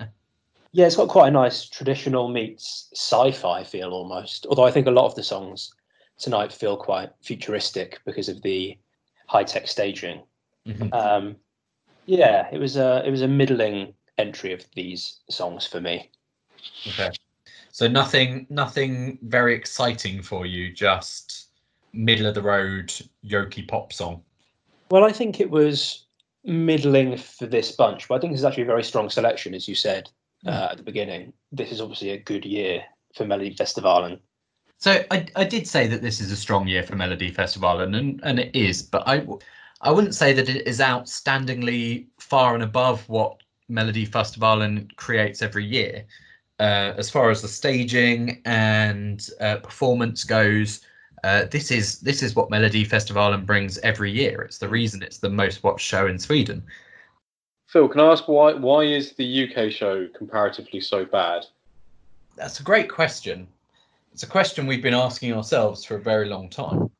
Yeah, 0.72 0.86
it's 0.86 0.96
got 0.96 1.08
quite 1.08 1.28
a 1.28 1.30
nice 1.30 1.66
traditional 1.68 2.28
meets 2.28 2.88
sci-fi 2.94 3.62
feel 3.62 3.90
almost. 3.90 4.46
Although 4.46 4.64
I 4.64 4.70
think 4.70 4.86
a 4.86 4.90
lot 4.90 5.04
of 5.04 5.14
the 5.14 5.22
songs 5.22 5.70
tonight 6.18 6.50
feel 6.50 6.78
quite 6.78 7.10
futuristic 7.20 8.00
because 8.06 8.30
of 8.30 8.40
the 8.40 8.78
high-tech 9.26 9.68
staging. 9.68 10.22
Mhm. 10.66 10.92
Um, 10.94 11.36
yeah, 12.06 12.48
it 12.52 12.58
was 12.58 12.76
a 12.76 13.02
it 13.06 13.10
was 13.10 13.22
a 13.22 13.28
middling 13.28 13.94
entry 14.18 14.52
of 14.52 14.64
these 14.74 15.20
songs 15.30 15.66
for 15.66 15.80
me. 15.80 16.10
Okay. 16.88 17.10
So 17.70 17.88
nothing, 17.88 18.46
nothing 18.50 19.18
very 19.22 19.54
exciting 19.54 20.22
for 20.22 20.44
you. 20.44 20.72
Just 20.72 21.48
middle 21.94 22.26
of 22.26 22.34
the 22.34 22.42
road 22.42 22.92
yoki 23.24 23.66
pop 23.66 23.92
song. 23.92 24.22
Well, 24.90 25.04
I 25.04 25.12
think 25.12 25.40
it 25.40 25.50
was 25.50 26.04
middling 26.44 27.16
for 27.16 27.46
this 27.46 27.72
bunch, 27.72 28.08
but 28.08 28.16
I 28.16 28.18
think 28.18 28.32
this 28.32 28.40
is 28.40 28.44
actually 28.44 28.64
a 28.64 28.66
very 28.66 28.84
strong 28.84 29.08
selection, 29.08 29.54
as 29.54 29.66
you 29.66 29.74
said 29.74 30.10
uh, 30.46 30.68
at 30.72 30.76
the 30.76 30.82
beginning. 30.82 31.32
This 31.50 31.72
is 31.72 31.80
obviously 31.80 32.10
a 32.10 32.18
good 32.18 32.44
year 32.44 32.82
for 33.14 33.24
Melodifestivalen. 33.24 34.18
So 34.78 35.02
I, 35.10 35.26
I 35.36 35.44
did 35.44 35.66
say 35.66 35.86
that 35.86 36.02
this 36.02 36.20
is 36.20 36.32
a 36.32 36.36
strong 36.36 36.66
year 36.66 36.82
for 36.82 36.96
Melody 36.96 37.30
Festival, 37.30 37.80
and 37.80 37.94
and, 37.94 38.20
and 38.22 38.38
it 38.38 38.54
is, 38.54 38.82
but 38.82 39.06
I 39.06 39.24
I 39.82 39.90
wouldn't 39.90 40.14
say 40.14 40.32
that 40.32 40.48
it 40.48 40.66
is 40.66 40.78
outstandingly 40.78 42.06
far 42.18 42.54
and 42.54 42.62
above 42.62 43.08
what 43.08 43.38
Melody 43.68 44.04
Festival 44.04 44.78
creates 44.96 45.42
every 45.42 45.64
year. 45.64 46.04
Uh, 46.60 46.94
as 46.96 47.10
far 47.10 47.30
as 47.30 47.42
the 47.42 47.48
staging 47.48 48.40
and 48.44 49.28
uh, 49.40 49.56
performance 49.56 50.22
goes, 50.22 50.82
uh, 51.24 51.44
this 51.50 51.70
is 51.70 52.00
this 52.00 52.22
is 52.22 52.36
what 52.36 52.50
Melody 52.50 52.84
Festival 52.84 53.36
brings 53.38 53.78
every 53.78 54.10
year. 54.10 54.42
It's 54.42 54.58
the 54.58 54.68
reason 54.68 55.02
it's 55.02 55.18
the 55.18 55.30
most 55.30 55.64
watched 55.64 55.86
show 55.86 56.06
in 56.06 56.18
Sweden. 56.18 56.62
Phil, 57.66 57.88
can 57.88 58.00
I 58.00 58.12
ask 58.12 58.28
why 58.28 58.52
why 58.52 58.84
is 58.84 59.12
the 59.12 59.48
UK 59.48 59.72
show 59.72 60.06
comparatively 60.16 60.80
so 60.80 61.04
bad? 61.04 61.46
That's 62.36 62.60
a 62.60 62.62
great 62.62 62.88
question. 62.88 63.48
It's 64.12 64.22
a 64.22 64.28
question 64.28 64.66
we've 64.66 64.82
been 64.82 64.94
asking 64.94 65.32
ourselves 65.32 65.84
for 65.84 65.96
a 65.96 66.00
very 66.00 66.28
long 66.28 66.50
time. 66.50 66.90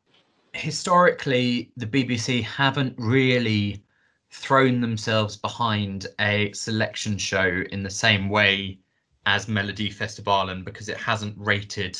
Historically, 0.55 1.73
the 1.77 1.87
BBC 1.87 2.43
haven't 2.43 2.95
really 2.99 3.83
thrown 4.31 4.81
themselves 4.81 5.37
behind 5.37 6.07
a 6.21 6.53
selection 6.53 7.19
show 7.19 7.63
in 7.71 7.83
the 7.83 7.91
same 7.91 8.29
way 8.29 8.79
as 9.27 9.47
Melodifestivalen 9.47 10.65
because 10.65 10.89
it 10.89 10.97
hasn't 10.97 11.35
rated 11.39 11.99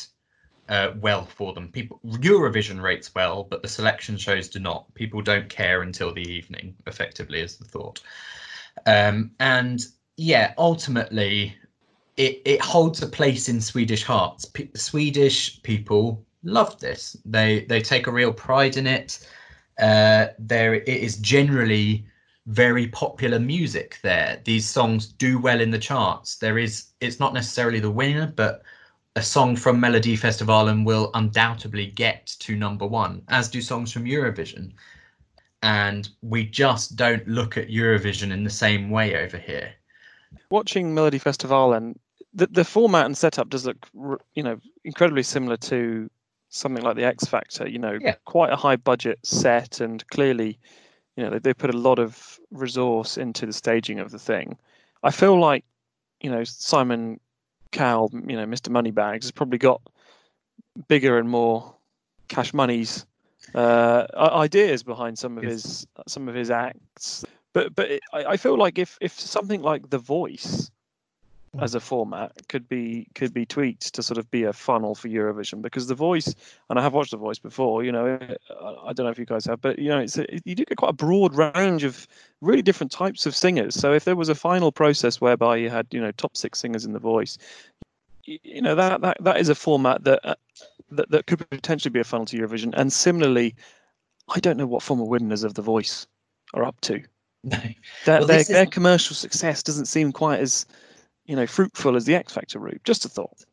uh, 0.69 0.93
well 1.01 1.27
for 1.27 1.53
them. 1.53 1.69
People 1.69 2.01
Eurovision 2.07 2.81
rates 2.83 3.15
well, 3.15 3.45
but 3.45 3.63
the 3.63 3.69
selection 3.69 4.17
shows 4.17 4.49
do 4.49 4.59
not. 4.59 4.93
People 4.95 5.21
don't 5.21 5.49
care 5.49 5.83
until 5.83 6.13
the 6.13 6.23
evening, 6.23 6.75
effectively, 6.87 7.41
is 7.41 7.57
the 7.57 7.65
thought. 7.65 8.01
Um, 8.87 9.33
and 9.41 9.85
yeah, 10.17 10.55
ultimately, 10.59 11.57
it, 12.17 12.41
it 12.45 12.61
holds 12.61 13.03
a 13.03 13.07
place 13.07 13.49
in 13.49 13.61
Swedish 13.61 14.05
hearts. 14.05 14.45
P- 14.45 14.71
Swedish 14.75 15.63
people 15.63 16.25
love 16.43 16.79
this. 16.81 17.17
They 17.25 17.65
they 17.67 17.81
take 17.81 18.07
a 18.07 18.13
real 18.13 18.33
pride 18.33 18.77
in 18.77 18.87
it. 18.87 19.27
Uh, 19.79 20.29
there 20.39 20.75
it 20.75 20.89
is 20.89 21.17
generally 21.17 22.05
very 22.47 22.89
popular 22.89 23.39
music 23.39 23.99
there. 24.03 24.41
These 24.45 24.69
songs 24.69 25.07
do 25.07 25.39
well 25.39 25.61
in 25.61 25.71
the 25.71 25.79
charts. 25.79 26.37
There 26.37 26.59
is 26.59 26.87
it's 27.01 27.21
not 27.21 27.35
necessarily 27.35 27.81
the 27.81 27.91
winner, 27.91 28.33
but 28.35 28.63
a 29.17 29.23
song 29.23 29.57
from 29.57 29.81
Melodifestivalen 29.81 30.85
will 30.85 31.11
undoubtedly 31.15 31.87
get 31.87 32.27
to 32.41 32.57
number 32.57 32.87
one, 32.87 33.23
as 33.29 33.49
do 33.49 33.61
songs 33.61 33.93
from 33.93 34.05
Eurovision. 34.05 34.73
And 35.63 36.09
we 36.23 36.45
just 36.45 36.97
don't 36.97 37.27
look 37.29 37.57
at 37.57 37.69
Eurovision 37.69 38.33
in 38.33 38.43
the 38.45 38.51
same 38.51 38.91
way 38.91 39.17
over 39.17 39.39
here. 39.39 39.75
watching 40.51 40.95
Melody 40.95 41.19
Festival 41.19 41.73
and 41.73 41.99
the, 42.35 42.47
the 42.47 42.65
format 42.65 43.07
and 43.07 43.17
setup 43.17 43.51
does 43.51 43.67
look, 43.67 43.89
you 44.35 44.43
know, 44.43 44.59
incredibly 44.85 45.23
similar 45.23 45.57
to 45.59 46.11
something 46.53 46.85
like 46.85 46.97
the 46.97 47.05
X 47.05 47.25
Factor. 47.25 47.69
You 47.69 47.79
know, 47.79 47.99
Yeah. 48.01 48.15
quite 48.25 48.53
a 48.53 48.57
high 48.57 48.77
budget 48.77 49.19
set, 49.25 49.81
and 49.81 50.07
clearly, 50.09 50.59
you 51.17 51.25
know, 51.25 51.31
they, 51.31 51.39
they 51.39 51.55
put 51.55 51.75
a 51.75 51.79
lot 51.79 51.99
of 51.99 52.39
resource 52.51 53.17
into 53.17 53.47
the 53.47 53.53
staging 53.53 53.99
of 53.99 54.11
the 54.11 54.19
thing. 54.19 54.57
I 55.03 55.11
feel 55.11 55.39
like, 55.41 55.65
you 56.21 56.31
know, 56.31 56.45
Simon 56.45 57.19
Cowell, 57.73 58.11
you 58.13 58.37
know, 58.37 58.47
Mr. 58.47 58.71
Moneybags, 58.71 59.25
has 59.27 59.33
probably 59.33 59.59
got 59.59 59.81
bigger 60.89 61.19
and 61.19 61.29
more 61.29 61.75
cash 62.29 62.55
monies 62.55 63.05
uh, 63.55 64.07
ideas 64.17 64.83
behind 64.83 65.19
some 65.19 65.37
of 65.37 65.45
Yes. 65.45 65.53
his 65.53 65.87
some 66.07 66.29
of 66.29 66.35
his 66.35 66.51
acts. 66.51 67.25
But 67.53 67.75
but 67.75 67.91
it, 67.91 68.03
I, 68.13 68.25
I 68.25 68.37
feel 68.37 68.57
like 68.57 68.79
if 68.79 68.97
if 69.01 69.19
something 69.19 69.61
like 69.63 69.91
The 69.91 69.99
Voice 69.99 70.71
as 71.61 71.75
a 71.75 71.81
format 71.81 72.33
could 72.49 72.67
be 72.67 73.07
could 73.15 73.35
be 73.35 73.45
tweaked 73.45 73.93
to 73.95 74.03
sort 74.03 74.17
of 74.17 74.31
be 74.31 74.45
a 74.45 74.53
funnel 74.55 74.95
for 74.95 75.09
Eurovision 75.09 75.61
because 75.61 75.87
The 75.87 75.95
Voice 75.95 76.35
and 76.71 76.79
I 76.79 76.83
have 76.83 76.95
watched 76.95 77.11
The 77.11 77.19
Voice 77.19 77.39
before. 77.39 77.85
You 77.85 77.93
know, 77.93 78.19
I, 78.61 78.89
I 78.89 78.93
don't 78.93 79.05
know 79.05 79.11
if 79.11 79.19
you 79.19 79.27
guys 79.27 79.45
have, 79.45 79.61
but 79.61 79.79
you 79.79 79.91
know, 79.91 79.99
it's 79.99 80.17
a, 80.17 80.27
you 80.45 80.55
do 80.55 80.65
get 80.65 80.79
quite 80.79 80.91
a 80.91 80.95
broad 80.95 81.35
range 81.35 81.85
of 81.85 82.09
really 82.41 82.63
different 82.63 82.91
types 82.91 83.27
of 83.27 83.37
singers. 83.37 83.75
So 83.75 83.93
if 83.93 84.05
there 84.05 84.17
was 84.17 84.31
a 84.31 84.35
final 84.35 84.73
process 84.73 85.21
whereby 85.21 85.57
you 85.57 85.69
had 85.69 85.87
you 85.91 86.01
know 86.01 86.11
top 86.13 86.37
six 86.39 86.59
singers 86.59 86.87
in 86.87 86.95
The 86.95 86.99
Voice, 86.99 87.37
you 88.25 88.63
know 88.63 88.75
that 88.75 89.03
that, 89.03 89.19
that 89.21 89.37
is 89.39 89.51
a 89.51 89.55
format 89.55 90.05
that, 90.05 90.21
uh, 90.27 90.35
that 90.91 91.11
that 91.11 91.27
could 91.27 91.49
potentially 91.51 91.91
be 91.91 92.01
a 92.01 92.05
funnel 92.05 92.27
to 92.27 92.39
Eurovision. 92.39 92.73
And 92.75 92.91
similarly, 92.91 93.55
I 94.35 94.41
don't 94.41 94.57
know 94.57 94.67
what 94.67 94.83
former 94.83 95.05
winners 95.05 95.45
of 95.45 95.53
The 95.55 95.63
Voice 95.63 96.07
are 96.55 96.65
up 96.65 96.81
to. 96.83 97.03
No. 97.45 97.59
Their, 98.07 98.19
Well, 98.21 98.27
their, 98.29 98.41
is- 98.41 98.49
their 98.49 98.67
commercial 98.67 99.15
success 99.17 99.63
doesn't 99.63 99.87
seem 99.87 100.13
quite 100.13 100.41
as 100.41 100.65
you 101.25 101.37
know 101.37 101.47
fruitful 101.47 101.97
as 101.97 102.05
the 102.05 102.15
X 102.15 102.33
Factor 102.33 102.59
route. 102.59 102.83
Just 102.85 103.05
a 103.05 103.09
thought. 103.09 103.45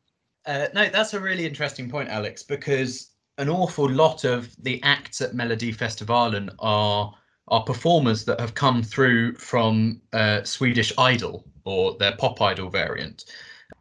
Uh, 0.46 0.68
no, 0.74 0.90
that's 0.90 1.14
a 1.14 1.20
really 1.20 1.46
interesting 1.46 1.90
point, 1.90 2.10
Alex, 2.10 2.44
because 2.44 3.12
an 3.38 3.50
awful 3.50 3.90
lot 3.90 4.24
of 4.24 4.56
the 4.64 4.82
acts 4.84 5.22
at 5.22 5.34
Melodifestivalen 5.34 6.50
are 6.60 7.14
are 7.48 7.64
performers 7.64 8.26
that 8.26 8.40
have 8.40 8.54
come 8.54 8.84
through 8.84 9.34
from 9.36 10.02
uh, 10.14 10.44
Swedish 10.44 10.94
Idol 10.98 11.46
or 11.66 11.98
their 11.98 12.16
pop 12.16 12.42
idol 12.42 12.70
variant. 12.70 13.26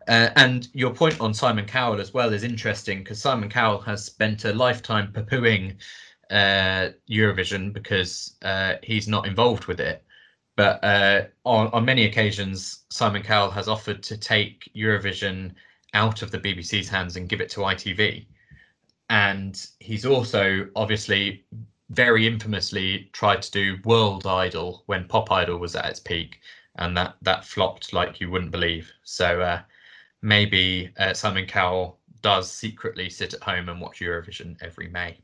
Uh, 0.09 0.30
and 0.37 0.68
your 0.73 0.95
point 0.95 1.21
on 1.21 1.35
Simon 1.35 1.66
Cowell 1.66 2.00
as 2.00 2.14
well 2.14 2.33
is 2.33 2.45
interesting 2.45 2.99
because 2.99 3.21
Simon 3.21 3.50
Cowell 3.50 3.80
has 3.80 4.04
spent 4.04 4.45
a 4.47 4.52
lifetime 4.54 5.12
poo-pooing 5.12 5.76
uh, 6.30 6.90
Eurovision 7.11 7.73
because 7.73 8.37
uh, 8.42 8.75
he's 8.83 9.07
not 9.07 9.26
involved 9.26 9.66
with 9.66 9.80
it. 9.80 10.02
But 10.58 10.82
uh, 10.82 11.26
on, 11.44 11.68
on 11.68 11.84
many 11.84 12.04
occasions, 12.04 12.80
Simon 12.90 13.22
Cowell 13.22 13.52
has 13.52 13.68
offered 13.68 14.02
to 14.02 14.16
take 14.18 14.68
Eurovision 14.74 15.52
out 15.94 16.20
of 16.22 16.32
the 16.32 16.38
BBC's 16.40 16.88
hands 16.88 17.14
and 17.14 17.28
give 17.28 17.40
it 17.40 17.48
to 17.50 17.60
ITV. 17.60 18.26
And 19.08 19.64
he's 19.78 20.04
also 20.04 20.66
obviously 20.74 21.44
very 21.90 22.26
infamously 22.26 23.08
tried 23.12 23.40
to 23.42 23.52
do 23.52 23.78
World 23.84 24.26
Idol 24.26 24.82
when 24.86 25.06
Pop 25.06 25.30
Idol 25.30 25.58
was 25.58 25.76
at 25.76 25.86
its 25.86 26.00
peak 26.00 26.40
and 26.74 26.96
that 26.96 27.14
that 27.22 27.44
flopped 27.44 27.92
like 27.92 28.20
you 28.20 28.28
wouldn't 28.28 28.50
believe. 28.50 28.90
So 29.04 29.40
uh, 29.40 29.60
maybe 30.22 30.90
uh, 30.98 31.14
Simon 31.14 31.46
Cowell 31.46 32.00
does 32.20 32.50
secretly 32.50 33.08
sit 33.10 33.32
at 33.32 33.44
home 33.44 33.68
and 33.68 33.80
watch 33.80 34.00
Eurovision 34.00 34.56
every 34.60 34.88
May. 34.88 35.18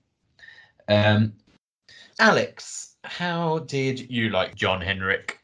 Um, 0.87 1.33
Alex, 2.21 2.94
how 3.05 3.61
did 3.61 4.11
you 4.11 4.31
like 4.31 4.55
Jon 4.55 4.81
Henrik? 4.81 5.41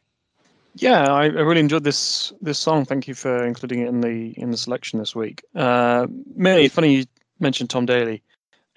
Yeah, 0.75 1.13
I, 1.13 1.25
I 1.25 1.27
really 1.27 1.61
enjoyed 1.61 1.85
this 1.85 2.33
this 2.41 2.59
song. 2.59 2.85
Thank 2.85 3.09
you 3.09 3.15
for 3.15 3.45
including 3.45 3.81
it 3.81 3.89
in 3.89 4.01
the 4.01 4.35
in 4.37 4.51
the 4.51 4.57
selection 4.57 4.99
this 4.99 5.15
week. 5.15 5.43
Uh, 5.55 6.07
Millie, 6.35 6.69
funny 6.69 6.97
you 6.97 7.05
mentioned 7.39 7.71
Tom 7.71 7.87
Daley. 7.87 8.23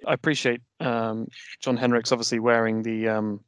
I 0.06 0.14
appreciate 0.14 0.62
um, 0.80 1.28
Jon 1.60 1.78
Henrik's 1.78 2.12
obviously 2.12 2.40
wearing 2.40 2.84
the 2.84 3.08
um, 3.10 3.40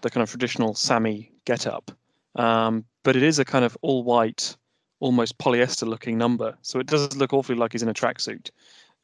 the 0.00 0.10
kind 0.10 0.22
of 0.22 0.30
traditional 0.30 0.74
Sami 0.74 1.32
getup, 1.44 1.90
um, 2.36 2.84
but 3.02 3.16
it 3.16 3.22
is 3.22 3.38
a 3.38 3.44
kind 3.44 3.64
of 3.64 3.76
all 3.82 4.04
white, 4.04 4.56
almost 5.00 5.36
polyester 5.38 5.86
looking 5.86 6.16
number. 6.16 6.56
So 6.62 6.78
it 6.78 6.86
does 6.86 7.16
look 7.16 7.32
awfully 7.32 7.58
like 7.58 7.72
he's 7.72 7.82
in 7.82 7.88
a 7.88 7.94
tracksuit. 7.94 8.50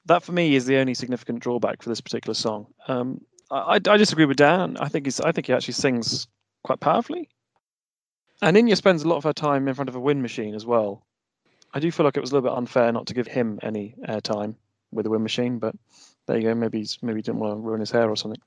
That 0.06 0.22
for 0.22 0.32
me 0.32 0.54
is 0.54 0.66
the 0.66 0.76
only 0.76 0.94
significant 0.94 1.40
drawback 1.40 1.82
for 1.82 1.88
this 1.88 2.00
particular 2.00 2.34
song. 2.34 2.66
Um, 2.88 3.20
I, 3.52 3.74
I 3.74 3.96
disagree 3.98 4.24
with 4.24 4.38
Dan. 4.38 4.76
I 4.80 4.88
think 4.88 5.06
he's 5.06 5.20
I 5.20 5.30
think 5.30 5.46
he 5.46 5.52
actually 5.52 5.74
sings 5.74 6.26
quite 6.64 6.80
powerfully. 6.80 7.28
Aninia 8.42 8.76
spends 8.76 9.02
a 9.02 9.08
lot 9.08 9.16
of 9.16 9.24
her 9.24 9.32
time 9.32 9.68
in 9.68 9.74
front 9.74 9.88
of 9.88 9.94
a 9.94 10.00
wind 10.00 10.22
machine 10.22 10.54
as 10.54 10.66
well. 10.66 11.04
I 11.74 11.80
do 11.80 11.92
feel 11.92 12.04
like 12.04 12.16
it 12.16 12.20
was 12.20 12.32
a 12.32 12.34
little 12.34 12.50
bit 12.50 12.56
unfair 12.56 12.90
not 12.90 13.06
to 13.06 13.14
give 13.14 13.26
him 13.26 13.58
any 13.62 13.94
airtime 14.08 14.56
with 14.90 15.04
the 15.04 15.10
wind 15.10 15.22
machine, 15.22 15.58
but 15.58 15.74
there 16.26 16.38
you 16.38 16.44
go. 16.44 16.54
Maybe 16.54 16.78
he's 16.78 16.98
maybe 17.02 17.18
he 17.18 17.22
didn't 17.22 17.40
want 17.40 17.54
to 17.54 17.60
ruin 17.60 17.80
his 17.80 17.90
hair 17.90 18.08
or 18.08 18.16
something. 18.16 18.40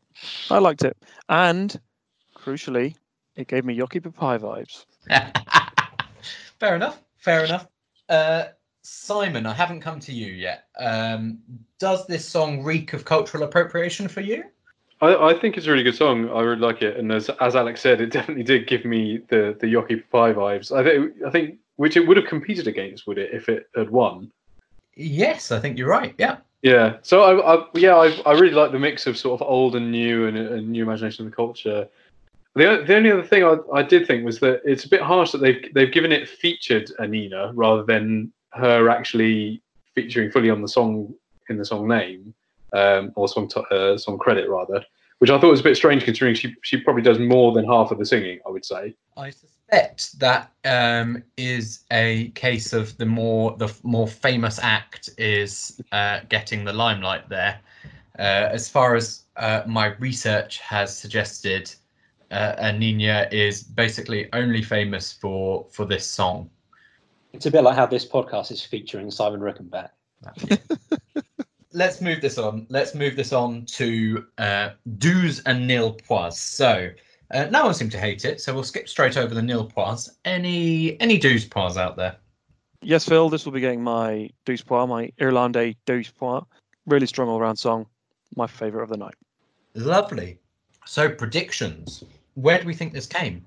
I 0.49 0.59
liked 0.59 0.83
it, 0.83 0.97
and 1.29 1.79
crucially, 2.35 2.95
it 3.35 3.47
gave 3.47 3.63
me 3.63 3.77
Yoki 3.77 4.01
Papai 4.01 4.39
vibes. 4.39 4.85
fair 6.59 6.75
enough. 6.75 7.01
Fair 7.17 7.45
enough. 7.45 7.67
Uh, 8.09 8.45
Simon, 8.81 9.45
I 9.45 9.53
haven't 9.53 9.81
come 9.81 9.99
to 10.01 10.13
you 10.13 10.31
yet. 10.31 10.65
Um, 10.77 11.39
does 11.79 12.05
this 12.05 12.27
song 12.27 12.63
reek 12.63 12.93
of 12.93 13.03
cultural 13.05 13.43
appropriation 13.43 14.07
for 14.07 14.21
you? 14.21 14.43
I, 15.01 15.29
I 15.29 15.33
think 15.33 15.57
it's 15.57 15.67
a 15.67 15.71
really 15.71 15.83
good 15.83 15.95
song. 15.95 16.29
I 16.29 16.41
really 16.41 16.61
like 16.61 16.81
it, 16.81 16.97
and 16.97 17.11
as 17.11 17.29
as 17.41 17.55
Alex 17.55 17.81
said, 17.81 18.01
it 18.01 18.11
definitely 18.11 18.43
did 18.43 18.67
give 18.67 18.85
me 18.85 19.19
the 19.29 19.55
the 19.59 19.67
Yoki 19.67 20.03
Papai 20.11 20.33
vibes. 20.33 20.71
I 20.71 20.83
think 20.83 21.13
I 21.25 21.29
think 21.29 21.59
which 21.75 21.97
it 21.97 22.07
would 22.07 22.17
have 22.17 22.27
competed 22.27 22.67
against, 22.67 23.05
would 23.05 23.17
it, 23.17 23.33
if 23.33 23.49
it 23.49 23.67
had 23.75 23.89
won? 23.89 24.31
Yes, 24.95 25.51
I 25.51 25.59
think 25.59 25.77
you're 25.77 25.89
right. 25.89 26.15
Yeah. 26.17 26.37
Yeah. 26.61 26.97
So 27.01 27.23
I, 27.23 27.55
I 27.55 27.65
yeah 27.73 27.95
I, 27.95 28.21
I 28.25 28.31
really 28.33 28.53
like 28.53 28.71
the 28.71 28.79
mix 28.79 29.05
of 29.07 29.17
sort 29.17 29.41
of 29.41 29.47
old 29.47 29.75
and 29.75 29.91
new 29.91 30.27
and, 30.27 30.37
and 30.37 30.69
new 30.69 30.83
imagination 30.83 31.25
of 31.25 31.31
the 31.31 31.35
culture. 31.35 31.87
The, 32.55 32.85
the 32.87 32.95
only 32.95 33.11
other 33.11 33.23
thing 33.23 33.43
I, 33.43 33.57
I 33.73 33.83
did 33.83 34.07
think 34.07 34.25
was 34.25 34.39
that 34.39 34.61
it's 34.63 34.85
a 34.85 34.89
bit 34.89 35.01
harsh 35.01 35.31
that 35.31 35.39
they've 35.39 35.73
they've 35.73 35.91
given 35.91 36.13
it 36.13 36.29
featured 36.29 36.89
Aninia 36.99 37.51
rather 37.53 37.83
than 37.83 38.31
her 38.53 38.89
actually 38.89 39.61
featuring 39.93 40.31
fully 40.31 40.49
on 40.49 40.61
the 40.61 40.67
song 40.69 41.13
in 41.49 41.57
the 41.57 41.65
song 41.65 41.87
name 41.87 42.33
um, 42.73 43.11
or 43.15 43.27
song 43.27 43.47
t- 43.47 43.61
uh, 43.71 43.97
song 43.97 44.17
credit 44.17 44.49
rather, 44.49 44.83
which 45.19 45.29
I 45.29 45.39
thought 45.39 45.51
was 45.51 45.59
a 45.59 45.63
bit 45.63 45.75
strange 45.75 46.03
considering 46.03 46.35
she 46.35 46.55
she 46.61 46.77
probably 46.77 47.03
does 47.03 47.19
more 47.19 47.51
than 47.53 47.65
half 47.65 47.91
of 47.91 47.99
the 47.99 48.05
singing. 48.05 48.39
I 48.45 48.49
would 48.49 48.65
say. 48.65 48.95
I 49.17 49.29
suspect 49.29 50.19
that 50.19 50.51
um, 50.65 51.23
is 51.37 51.85
a 51.91 52.29
case 52.29 52.73
of 52.73 52.97
the 52.97 53.05
more 53.05 53.55
the 53.57 53.73
more 53.83 54.07
famous 54.07 54.59
act 54.59 55.09
is 55.17 55.79
uh, 55.91 56.21
getting 56.29 56.65
the 56.65 56.73
limelight 56.73 57.29
there. 57.29 57.59
Uh, 58.17 58.49
as 58.51 58.69
far 58.69 58.95
as 58.95 59.23
uh, 59.37 59.61
my 59.67 59.87
research 59.99 60.59
has 60.59 60.97
suggested, 60.97 61.73
uh, 62.31 62.55
Aninia 62.55 63.31
is 63.31 63.63
basically 63.63 64.29
only 64.33 64.61
famous 64.61 65.13
for 65.13 65.65
for 65.71 65.85
this 65.85 66.05
song. 66.05 66.49
It's 67.33 67.45
a 67.45 67.51
bit 67.51 67.63
like 67.63 67.75
how 67.75 67.85
this 67.85 68.05
podcast 68.05 68.51
is 68.51 68.63
featuring 68.63 69.11
Simon 69.11 69.41
Rickenback. 69.41 69.89
Let's 71.75 71.99
move 71.99 72.21
this 72.21 72.37
on. 72.37 72.65
Let's 72.69 72.95
move 72.95 73.17
this 73.17 73.33
on 73.33 73.65
to 73.65 74.25
uh, 74.37 74.69
Douze 74.97 75.41
and 75.45 75.67
Nil 75.67 75.91
Poise. 76.07 76.39
So 76.39 76.89
uh, 77.31 77.45
no 77.51 77.65
one 77.65 77.73
seemed 77.73 77.91
to 77.91 77.99
hate 77.99 78.23
it, 78.23 78.39
so 78.39 78.53
we'll 78.53 78.63
skip 78.63 78.87
straight 78.87 79.17
over 79.17 79.35
the 79.35 79.41
Nil 79.41 79.65
Poise. 79.65 80.09
Any 80.23 80.99
any 81.01 81.17
Douze 81.17 81.43
Poise 81.43 81.75
out 81.75 81.97
there? 81.97 82.15
Yes, 82.81 83.03
Phil, 83.03 83.29
this 83.29 83.43
will 83.45 83.51
be 83.51 83.59
getting 83.59 83.83
my 83.83 84.29
Douce 84.45 84.61
Pois, 84.61 84.87
my 84.87 85.11
Irlandais 85.19 85.75
Douce 85.85 86.09
Pois. 86.11 86.43
Really 86.85 87.07
strong 87.07 87.27
all 87.27 87.41
round 87.41 87.59
song. 87.59 87.85
My 88.37 88.47
favourite 88.47 88.83
of 88.83 88.89
the 88.89 88.97
night. 88.97 89.15
Lovely. 89.73 90.39
So 90.85 91.09
predictions. 91.09 92.03
Where 92.35 92.57
do 92.59 92.65
we 92.65 92.73
think 92.73 92.93
this 92.93 93.05
came? 93.07 93.43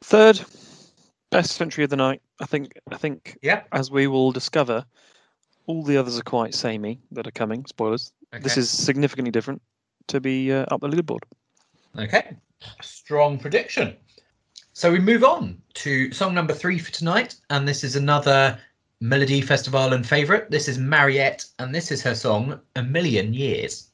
Third, 0.00 0.40
best 1.30 1.60
entry 1.60 1.84
of 1.84 1.90
the 1.90 1.96
night. 1.96 2.22
I 2.40 2.46
think. 2.46 2.72
I 2.90 2.96
think 2.96 3.36
Yeah. 3.42 3.64
as 3.72 3.90
we 3.90 4.06
will 4.06 4.32
discover, 4.32 4.84
all 5.66 5.82
the 5.82 5.96
others 5.96 6.18
are 6.18 6.22
quite 6.22 6.54
samey 6.54 7.00
that 7.12 7.26
are 7.26 7.32
coming. 7.32 7.64
Spoilers. 7.66 8.12
This 8.42 8.56
is 8.56 8.70
significantly 8.70 9.30
different 9.30 9.62
to 10.08 10.20
be 10.20 10.52
uh, 10.52 10.66
up 10.70 10.80
the 10.80 10.88
leaderboard. 10.88 11.20
Okay. 11.98 12.36
Strong 12.82 13.38
prediction. 13.38 13.96
So 14.72 14.92
we 14.92 14.98
move 14.98 15.24
on 15.24 15.60
to 15.74 16.12
song 16.12 16.34
number 16.34 16.52
three 16.52 16.78
for 16.78 16.92
tonight, 16.92 17.36
and 17.50 17.66
this 17.66 17.82
is 17.82 17.96
another 17.96 18.58
Melodifestivalen 19.02 20.04
favourite. 20.04 20.50
This 20.50 20.68
is 20.68 20.78
Mariette, 20.78 21.46
and 21.58 21.74
this 21.74 21.90
is 21.90 22.02
her 22.02 22.14
song 22.14 22.60
"A 22.76 22.82
Million 22.82 23.32
Years." 23.32 23.90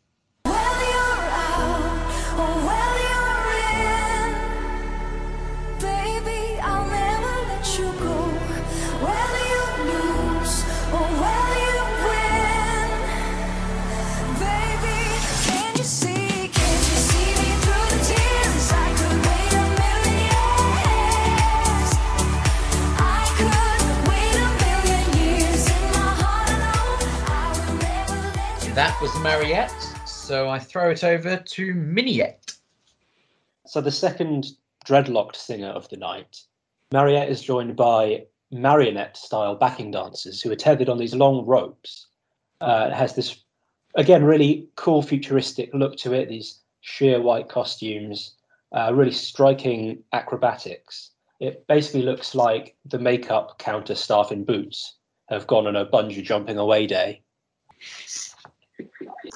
Was 29.03 29.19
Mariette. 29.19 29.73
So 30.07 30.49
I 30.49 30.61
throw 30.61 30.91
it 30.91 31.03
over 31.03 31.37
to 31.37 31.75
Miniette. 31.75 32.55
So 33.67 33.81
the 33.81 33.91
second 33.91 34.53
dreadlocked 34.87 35.35
singer 35.35 35.71
of 35.71 35.88
the 35.88 35.97
night, 35.97 36.41
Mariette 36.93 37.29
is 37.29 37.43
joined 37.43 37.75
by 37.75 38.27
marionette-style 38.53 39.57
backing 39.57 39.91
dancers 39.91 40.41
who 40.41 40.53
are 40.53 40.57
tethered 40.57 40.88
on 40.88 40.99
these 40.99 41.17
long 41.17 41.45
ropes. 41.45 42.07
Uh, 42.61 42.91
it 42.93 42.95
has 42.95 43.17
this, 43.17 43.43
again, 43.97 44.23
really 44.23 44.69
cool 44.77 45.03
futuristic 45.03 45.75
look 45.75 45.97
to 45.97 46.12
it. 46.12 46.29
These 46.29 46.61
sheer 46.81 47.21
white 47.21 47.49
costumes, 47.49 48.37
uh, 48.71 48.93
really 48.95 49.11
striking 49.11 50.05
acrobatics. 50.12 51.11
It 51.41 51.67
basically 51.67 52.03
looks 52.03 52.37
like 52.37 52.77
the 52.85 53.01
makeup 53.01 53.59
counter 53.59 53.97
staff 53.97 54.31
in 54.31 54.45
Boots 54.45 54.95
have 55.29 55.49
gone 55.49 55.67
on 55.67 55.75
a 55.75 55.87
bungee 55.87 56.23
jumping 56.23 56.59
away 56.59 56.87
day. 56.87 57.23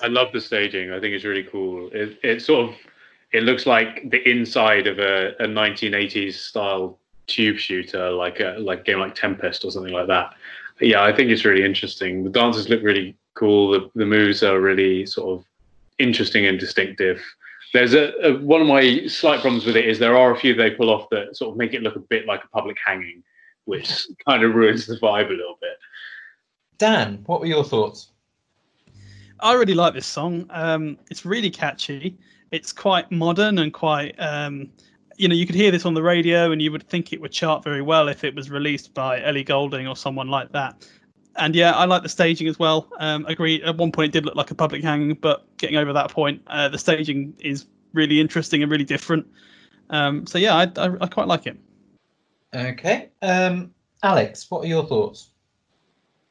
I 0.03 0.09
love 0.09 0.33
the 0.33 0.41
staging. 0.41 0.93
I 0.93 1.01
think 1.01 1.15
it's 1.15 1.25
really 1.25 1.45
cool. 1.45 1.91
It, 1.93 2.19
it 2.23 2.43
sort 2.43 2.69
of 2.69 2.77
it 3.33 3.43
looks 3.43 3.67
like 3.67 4.11
the 4.11 4.29
inside 4.29 4.87
of 4.87 4.99
a, 4.99 5.35
a 5.41 5.47
1980s 5.47 6.35
style 6.35 6.99
tube 7.27 7.59
shooter, 7.59 8.11
like 8.11 8.41
a 8.41 8.57
like 8.59 8.85
game 8.85 9.01
like 9.01 9.15
Tempest 9.15 9.65
or 9.65 9.71
something 9.71 9.93
like 9.93 10.07
that. 10.07 10.35
Yeah, 10.81 11.03
I 11.03 11.13
think 11.13 11.31
it's 11.31 11.45
really 11.45 11.65
interesting. 11.65 12.25
The 12.25 12.31
dances 12.31 12.69
look 12.69 12.83
really 12.83 13.17
cool. 13.35 13.71
The, 13.73 13.91
the 13.95 14.07
moves 14.07 14.43
are 14.43 14.61
really 14.61 15.07
sort 15.07 15.39
of 15.39 15.45
interesting 15.99 16.47
and 16.47 16.59
distinctive. 16.59 17.23
There's 17.73 17.95
a, 17.95 18.13
a 18.23 18.39
one 18.39 18.61
of 18.61 18.67
my 18.67 19.07
slight 19.07 19.41
problems 19.41 19.67
with 19.67 19.77
it 19.77 19.87
is 19.87 19.99
there 19.99 20.17
are 20.17 20.33
a 20.33 20.39
few 20.39 20.55
they 20.55 20.71
pull 20.71 20.91
off 20.91 21.09
that 21.11 21.37
sort 21.37 21.51
of 21.51 21.57
make 21.57 21.75
it 21.75 21.83
look 21.83 21.97
a 21.97 22.01
bit 22.01 22.27
like 22.27 22.45
a 22.45 22.49
public 22.49 22.77
hanging, 22.85 23.23
which 23.65 24.07
kind 24.27 24.45
of 24.45 24.55
ruins 24.55 24.87
the 24.87 24.97
vibe 24.97 25.29
a 25.29 25.31
little 25.31 25.59
bit. 25.61 25.79
Dan, 26.79 27.23
what 27.27 27.41
were 27.41 27.47
your 27.47 27.65
thoughts? 27.65 28.13
I 29.41 29.55
really 29.55 29.75
like 29.75 29.95
this 29.95 30.07
song. 30.07 30.47
Um, 30.51 30.99
it's 31.11 31.25
really 31.25 31.51
catchy. 31.51 32.17
It's 32.51 32.73
quite 32.73 33.11
modern 33.11 33.59
and 33.59 33.73
quite, 33.73 34.15
um, 34.19 34.71
you 35.17 35.29
know, 35.29 35.35
you 35.35 35.47
could 35.47 35.55
hear 35.55 35.71
this 35.71 35.85
on 35.85 35.95
the 35.95 36.03
radio 36.03 36.53
and 36.53 36.63
you 36.63 36.73
would 36.73 36.89
think 36.89 37.13
it 37.13 37.21
would 37.21 37.33
chart 37.33 37.65
very 37.65 37.83
well 37.83 38.09
if 38.09 38.25
it 38.25 38.35
was 38.35 38.51
released 38.51 38.95
by 38.95 39.23
Ellie 39.23 39.45
Goulding 39.45 39.87
or 39.87 39.97
someone 39.97 40.29
like 40.29 40.53
that. 40.53 40.87
And 41.37 41.55
yeah, 41.55 41.73
I 41.73 41.85
like 41.85 42.03
the 42.03 42.09
staging 42.09 42.49
as 42.49 42.59
well. 42.59 42.89
Um, 42.99 43.27
agree. 43.27 43.63
At 43.63 43.77
one 43.77 43.93
point, 43.93 44.09
it 44.09 44.13
did 44.13 44.25
look 44.25 44.37
like 44.37 44.51
a 44.51 44.55
public 44.55 44.83
hanging, 44.83 45.15
but 45.15 45.45
getting 45.59 45.77
over 45.77 45.93
that 45.93 46.11
point, 46.11 46.41
uh, 46.47 46.69
the 46.69 46.79
staging 46.79 47.35
is 47.41 47.67
really 47.93 48.21
interesting 48.21 48.63
and 48.63 48.71
really 48.71 48.85
different. 48.85 49.27
Um, 49.91 50.27
so 50.27 50.39
yeah, 50.39 50.55
I, 50.55 50.63
I, 50.77 50.97
I 51.03 51.07
quite 51.09 51.29
like 51.29 51.47
it. 51.47 51.59
Okay. 52.55 53.11
Um, 53.23 53.75
Alex, 54.03 54.51
what 54.51 54.65
are 54.65 54.69
your 54.69 54.87
thoughts? 54.87 55.31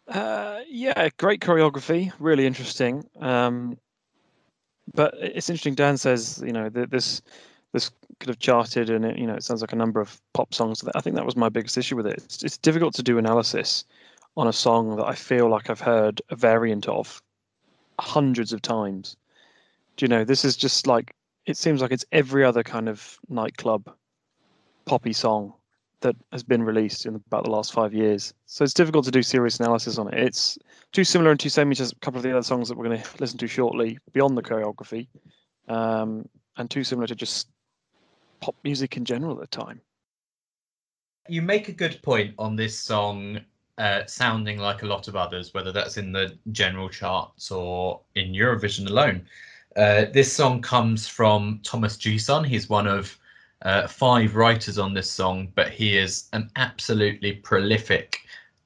Uh, 0.07 0.59
yeah, 0.67 1.09
great 1.17 1.41
choreography, 1.41 2.11
really 2.19 2.45
interesting. 2.45 3.03
Um, 3.19 3.77
but 4.93 5.15
it's 5.17 5.49
interesting. 5.49 5.75
Dan 5.75 5.97
says, 5.97 6.41
you 6.45 6.53
know, 6.53 6.69
that 6.69 6.91
this 6.91 7.21
this 7.73 7.91
could 8.19 8.29
have 8.29 8.39
charted, 8.39 8.89
and 8.89 9.03
it, 9.03 9.17
you 9.17 9.27
know, 9.27 9.33
it 9.33 9.43
sounds 9.43 9.61
like 9.61 9.73
a 9.73 9.77
number 9.77 9.99
of 9.99 10.21
pop 10.33 10.53
songs. 10.53 10.83
I 10.93 11.01
think 11.01 11.15
that 11.15 11.25
was 11.25 11.35
my 11.35 11.49
biggest 11.49 11.77
issue 11.77 11.95
with 11.95 12.07
it. 12.07 12.17
It's, 12.23 12.43
it's 12.43 12.57
difficult 12.57 12.93
to 12.95 13.03
do 13.03 13.17
analysis 13.17 13.83
on 14.37 14.47
a 14.47 14.53
song 14.53 14.95
that 14.95 15.05
I 15.05 15.15
feel 15.15 15.49
like 15.49 15.69
I've 15.69 15.81
heard 15.81 16.21
a 16.29 16.35
variant 16.35 16.87
of 16.87 17.21
hundreds 17.99 18.53
of 18.53 18.61
times. 18.61 19.17
Do 19.97 20.05
you 20.05 20.09
know? 20.09 20.23
This 20.23 20.45
is 20.45 20.55
just 20.55 20.87
like 20.87 21.15
it 21.45 21.57
seems 21.57 21.81
like 21.81 21.91
it's 21.91 22.05
every 22.11 22.43
other 22.43 22.63
kind 22.63 22.87
of 22.87 23.19
nightclub 23.29 23.91
poppy 24.85 25.13
song 25.13 25.53
that 26.01 26.15
has 26.31 26.43
been 26.43 26.63
released 26.63 27.05
in 27.05 27.15
about 27.15 27.43
the 27.43 27.49
last 27.49 27.73
five 27.73 27.93
years. 27.93 28.33
So 28.45 28.63
it's 28.63 28.73
difficult 28.73 29.05
to 29.05 29.11
do 29.11 29.23
serious 29.23 29.59
analysis 29.59 29.97
on 29.97 30.13
it. 30.13 30.19
It's 30.19 30.57
too 30.91 31.03
similar 31.03 31.31
and 31.31 31.39
too 31.39 31.49
same 31.49 31.71
to 31.71 31.83
a 31.83 31.95
couple 32.01 32.17
of 32.17 32.23
the 32.23 32.31
other 32.31 32.43
songs 32.43 32.69
that 32.69 32.77
we're 32.77 32.85
going 32.85 33.01
to 33.01 33.09
listen 33.19 33.37
to 33.39 33.47
shortly, 33.47 33.97
beyond 34.13 34.37
the 34.37 34.43
choreography, 34.43 35.07
um, 35.67 36.27
and 36.57 36.69
too 36.69 36.83
similar 36.83 37.07
to 37.07 37.15
just 37.15 37.47
pop 38.39 38.55
music 38.63 38.97
in 38.97 39.05
general 39.05 39.33
at 39.33 39.39
the 39.39 39.47
time. 39.47 39.81
You 41.27 41.41
make 41.41 41.69
a 41.69 41.73
good 41.73 42.01
point 42.03 42.35
on 42.37 42.55
this 42.55 42.77
song 42.77 43.41
uh, 43.77 44.05
sounding 44.05 44.59
like 44.59 44.83
a 44.83 44.85
lot 44.85 45.07
of 45.07 45.15
others, 45.15 45.53
whether 45.53 45.71
that's 45.71 45.97
in 45.97 46.11
the 46.11 46.37
general 46.51 46.87
charts 46.87 47.51
or 47.51 48.01
in 48.15 48.31
Eurovision 48.31 48.87
alone. 48.87 49.25
Uh, 49.75 50.05
this 50.13 50.31
song 50.31 50.61
comes 50.61 51.07
from 51.07 51.59
Thomas 51.63 51.97
Gson. 51.97 52.45
He's 52.45 52.69
one 52.69 52.87
of 52.87 53.17
uh, 53.65 53.87
five 53.87 54.35
writers 54.35 54.77
on 54.77 54.93
this 54.93 55.09
song, 55.09 55.51
but 55.55 55.69
he 55.69 55.97
is 55.97 56.29
an 56.33 56.49
absolutely 56.55 57.33
prolific 57.33 58.19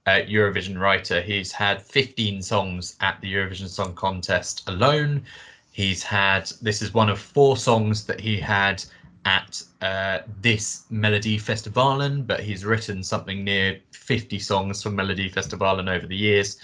uh, 0.06 0.20
Eurovision 0.28 0.80
writer. 0.80 1.22
He's 1.22 1.52
had 1.54 1.82
15 1.82 2.42
songs 2.42 2.98
at 3.00 3.20
the 3.22 3.34
Eurovision 3.34 3.70
Song 3.70 3.94
Contest 3.96 4.68
alone. 4.68 5.24
He's 5.72 6.04
had, 6.04 6.52
this 6.62 6.82
is 6.82 6.94
one 6.94 7.10
of 7.10 7.18
four 7.18 7.56
songs 7.56 8.06
that 8.08 8.20
he 8.20 8.40
had 8.40 8.84
at 9.24 9.64
uh, 9.82 10.20
this 10.42 10.84
Melodifestivalen, 10.92 12.28
but 12.28 12.42
he's 12.42 12.66
written 12.66 13.02
something 13.02 13.44
near 13.44 13.80
50 13.92 14.38
songs 14.40 14.84
for 14.84 14.90
Melodifestivalen 14.90 15.90
over 15.90 16.08
the 16.08 16.16
years. 16.16 16.58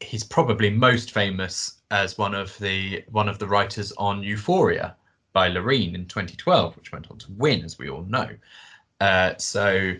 He's 0.00 0.22
probably 0.22 0.70
most 0.70 1.10
famous 1.12 1.78
as 1.90 2.18
one 2.18 2.34
of 2.34 2.56
the 2.58 3.02
one 3.10 3.28
of 3.28 3.38
the 3.38 3.46
writers 3.46 3.92
on 3.96 4.22
Euphoria, 4.22 4.94
by 5.36 5.50
Loreen 5.50 5.94
in 5.94 6.06
2012, 6.06 6.74
which 6.78 6.92
went 6.92 7.10
on 7.10 7.18
to 7.18 7.26
win, 7.32 7.62
as 7.62 7.78
we 7.78 7.90
all 7.90 8.04
know. 8.04 8.26
Uh, 9.02 9.34
so 9.36 9.92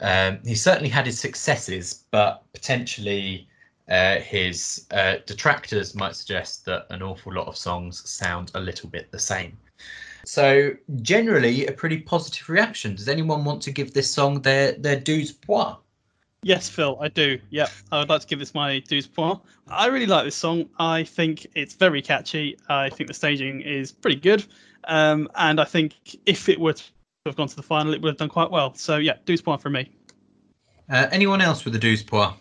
um, 0.00 0.38
he 0.44 0.54
certainly 0.54 0.90
had 0.90 1.06
his 1.06 1.18
successes, 1.18 2.04
but 2.10 2.44
potentially 2.52 3.48
uh, 3.88 4.16
his 4.16 4.86
uh, 4.90 5.14
detractors 5.24 5.94
might 5.94 6.14
suggest 6.14 6.66
that 6.66 6.84
an 6.90 7.02
awful 7.02 7.32
lot 7.32 7.46
of 7.46 7.56
songs 7.56 8.06
sound 8.06 8.50
a 8.54 8.60
little 8.60 8.90
bit 8.90 9.10
the 9.10 9.18
same. 9.18 9.56
So 10.26 10.72
generally, 11.00 11.66
a 11.68 11.72
pretty 11.72 12.00
positive 12.00 12.50
reaction. 12.50 12.94
Does 12.94 13.08
anyone 13.08 13.46
want 13.46 13.62
to 13.62 13.70
give 13.70 13.94
this 13.94 14.10
song 14.10 14.42
their 14.42 14.72
their 14.72 15.00
douze 15.00 15.32
points? 15.32 15.78
Yes, 16.44 16.68
Phil, 16.68 16.98
I 17.00 17.08
do. 17.08 17.38
Yeah, 17.50 17.68
I 17.92 18.00
would 18.00 18.08
like 18.08 18.20
to 18.22 18.26
give 18.26 18.40
this 18.40 18.52
my 18.52 18.80
douze 18.80 19.06
point. 19.06 19.40
I 19.68 19.86
really 19.86 20.06
like 20.06 20.24
this 20.24 20.34
song. 20.34 20.68
I 20.78 21.04
think 21.04 21.46
it's 21.54 21.74
very 21.74 22.02
catchy. 22.02 22.58
I 22.68 22.90
think 22.90 23.06
the 23.06 23.14
staging 23.14 23.60
is 23.60 23.92
pretty 23.92 24.20
good. 24.20 24.44
Um, 24.84 25.28
and 25.36 25.60
I 25.60 25.64
think 25.64 25.94
if 26.26 26.48
it 26.48 26.58
were 26.58 26.72
to 26.72 26.82
have 27.26 27.36
gone 27.36 27.48
to 27.48 27.56
the 27.56 27.62
final, 27.62 27.94
it 27.94 28.02
would 28.02 28.10
have 28.10 28.18
done 28.18 28.28
quite 28.28 28.50
well. 28.50 28.74
So 28.74 28.96
yeah, 28.96 29.16
douze 29.24 29.40
point 29.40 29.60
for 29.60 29.70
me. 29.70 29.90
Uh, 30.90 31.06
anyone 31.12 31.40
else 31.40 31.64
with 31.64 31.74
a 31.74 31.78
douze 31.78 32.02
point? 32.02 32.34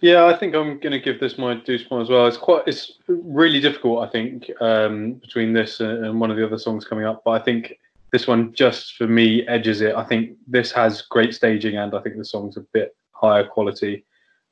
Yeah, 0.00 0.26
I 0.26 0.36
think 0.36 0.54
I'm 0.54 0.78
going 0.80 0.92
to 0.92 1.00
give 1.00 1.18
this 1.18 1.38
my 1.38 1.54
douze 1.54 1.84
point 1.84 2.02
as 2.02 2.10
well. 2.10 2.26
It's 2.26 2.36
quite, 2.36 2.64
it's 2.66 2.92
really 3.08 3.58
difficult, 3.58 4.06
I 4.06 4.10
think, 4.10 4.50
um, 4.60 5.14
between 5.14 5.54
this 5.54 5.80
and 5.80 6.20
one 6.20 6.30
of 6.30 6.36
the 6.36 6.44
other 6.44 6.58
songs 6.58 6.84
coming 6.84 7.06
up. 7.06 7.22
But 7.24 7.30
I 7.30 7.38
think 7.38 7.78
this 8.12 8.26
one 8.26 8.52
just 8.52 8.96
for 8.96 9.06
me 9.06 9.46
edges 9.48 9.80
it. 9.80 9.94
I 9.94 10.04
think 10.04 10.36
this 10.46 10.70
has 10.72 11.02
great 11.02 11.34
staging, 11.34 11.78
and 11.78 11.94
I 11.94 12.00
think 12.00 12.18
the 12.18 12.24
song's 12.24 12.58
a 12.58 12.60
bit 12.60 12.94
higher 13.12 13.44
quality. 13.44 14.04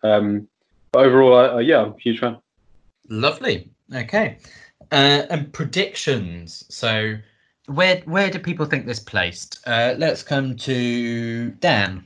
Um, 0.03 0.49
but 0.91 1.05
overall, 1.05 1.37
I, 1.37 1.47
uh, 1.49 1.59
yeah, 1.59 1.83
I'm 1.83 1.93
a 1.93 1.99
huge 1.99 2.21
fan. 2.21 2.39
Lovely. 3.09 3.71
Okay. 3.95 4.39
Uh, 4.90 5.27
and 5.31 5.53
predictions. 5.53 6.64
So, 6.68 7.16
where 7.66 8.03
where 8.05 8.31
do 8.31 8.38
people 8.38 8.66
think 8.66 8.87
this 8.87 9.01
placed? 9.01 9.61
Uh, 9.66 9.95
let's 9.99 10.23
come 10.23 10.57
to 10.57 11.51
Dan. 11.53 12.05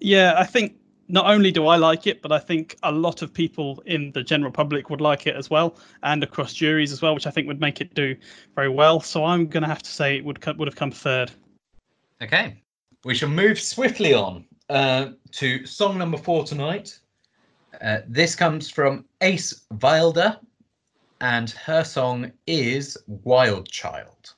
Yeah, 0.00 0.34
I 0.36 0.44
think 0.44 0.76
not 1.08 1.26
only 1.26 1.50
do 1.50 1.66
I 1.66 1.76
like 1.76 2.06
it, 2.06 2.20
but 2.22 2.32
I 2.32 2.38
think 2.38 2.76
a 2.82 2.90
lot 2.90 3.22
of 3.22 3.32
people 3.32 3.82
in 3.86 4.10
the 4.12 4.22
general 4.22 4.50
public 4.50 4.90
would 4.90 5.00
like 5.00 5.26
it 5.26 5.36
as 5.36 5.50
well, 5.50 5.76
and 6.02 6.22
across 6.22 6.52
juries 6.52 6.92
as 6.92 7.00
well, 7.00 7.14
which 7.14 7.26
I 7.26 7.30
think 7.30 7.46
would 7.46 7.60
make 7.60 7.80
it 7.80 7.94
do 7.94 8.16
very 8.54 8.68
well. 8.68 9.00
So 9.00 9.24
I'm 9.24 9.46
going 9.46 9.62
to 9.62 9.68
have 9.68 9.82
to 9.82 9.90
say 9.90 10.16
it 10.16 10.24
would 10.24 10.44
would 10.58 10.68
have 10.68 10.76
come 10.76 10.90
third. 10.90 11.30
Okay, 12.22 12.62
we 13.04 13.14
shall 13.14 13.28
move 13.28 13.60
swiftly 13.60 14.14
on 14.14 14.44
uh, 14.68 15.10
to 15.32 15.64
song 15.66 15.98
number 15.98 16.18
four 16.18 16.44
tonight. 16.44 16.98
Uh, 17.80 17.98
this 18.08 18.34
comes 18.34 18.70
from 18.70 19.04
Ace 19.20 19.66
Wilder, 19.82 20.38
and 21.20 21.50
her 21.50 21.84
song 21.84 22.32
is 22.46 22.96
Wild 23.06 23.68
Child. 23.70 24.35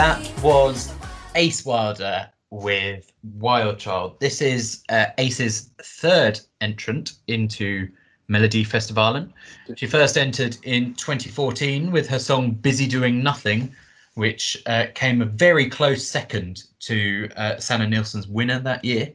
That 0.00 0.42
was 0.42 0.94
Ace 1.34 1.66
Wilder 1.66 2.26
with 2.48 3.12
Wild 3.34 3.78
Child. 3.78 4.18
This 4.18 4.40
is 4.40 4.82
uh, 4.88 5.04
Ace's 5.18 5.72
third 5.82 6.40
entrant 6.62 7.12
into 7.26 7.86
Melodifestivalen. 8.30 9.30
She 9.76 9.86
first 9.86 10.16
entered 10.16 10.56
in 10.62 10.94
2014 10.94 11.92
with 11.92 12.08
her 12.08 12.18
song 12.18 12.52
Busy 12.52 12.88
Doing 12.88 13.22
Nothing, 13.22 13.74
which 14.14 14.56
uh, 14.64 14.86
came 14.94 15.20
a 15.20 15.26
very 15.26 15.68
close 15.68 16.08
second 16.08 16.64
to 16.78 17.28
uh, 17.36 17.58
Sanna 17.58 17.86
Nielsen's 17.86 18.26
winner 18.26 18.58
that 18.58 18.82
year 18.82 19.12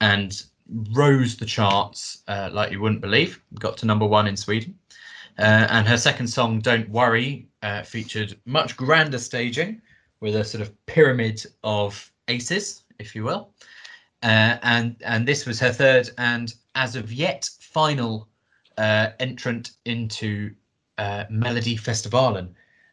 and 0.00 0.44
rose 0.92 1.38
the 1.38 1.44
charts 1.44 2.22
uh, 2.28 2.50
like 2.52 2.70
you 2.70 2.80
wouldn't 2.80 3.00
believe. 3.00 3.42
Got 3.58 3.78
to 3.78 3.86
number 3.86 4.06
one 4.06 4.28
in 4.28 4.36
Sweden. 4.36 4.78
Uh, 5.40 5.66
and 5.70 5.88
her 5.88 5.96
second 5.96 6.28
song, 6.28 6.60
Don't 6.60 6.88
Worry, 6.88 7.48
uh, 7.64 7.82
featured 7.82 8.38
much 8.44 8.76
grander 8.76 9.18
staging 9.18 9.82
with 10.20 10.36
a 10.36 10.44
sort 10.44 10.62
of 10.62 10.86
pyramid 10.86 11.44
of 11.64 12.10
aces, 12.28 12.84
if 12.98 13.14
you 13.14 13.24
will. 13.24 13.52
Uh, 14.22 14.58
and 14.62 14.96
and 15.04 15.26
this 15.26 15.46
was 15.46 15.58
her 15.58 15.72
third 15.72 16.10
and 16.18 16.54
as 16.74 16.94
of 16.94 17.10
yet 17.10 17.48
final 17.58 18.28
uh, 18.76 19.08
entrant 19.18 19.72
into 19.86 20.54
uh, 20.98 21.24
Melodifestivalen, 21.30 22.48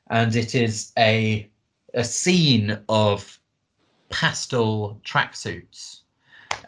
and 0.09 0.35
it 0.35 0.55
is 0.55 0.93
a 0.97 1.49
a 1.93 2.03
scene 2.03 2.79
of 2.87 3.39
pastel 4.09 5.01
tracksuits 5.03 6.01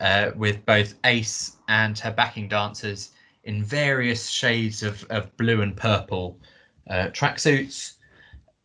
uh, 0.02 0.32
with 0.36 0.65
both 0.65 0.95
Ace 1.06 1.58
and 1.67 1.98
her 2.00 2.12
backing 2.12 2.50
dancers 2.50 3.12
in 3.43 3.63
various 3.63 4.30
shades 4.30 4.84
of, 4.84 5.06
of 5.10 5.36
blue 5.38 5.62
and 5.62 5.76
purple 5.76 6.38
uh, 6.89 7.08
tracksuits 7.08 7.93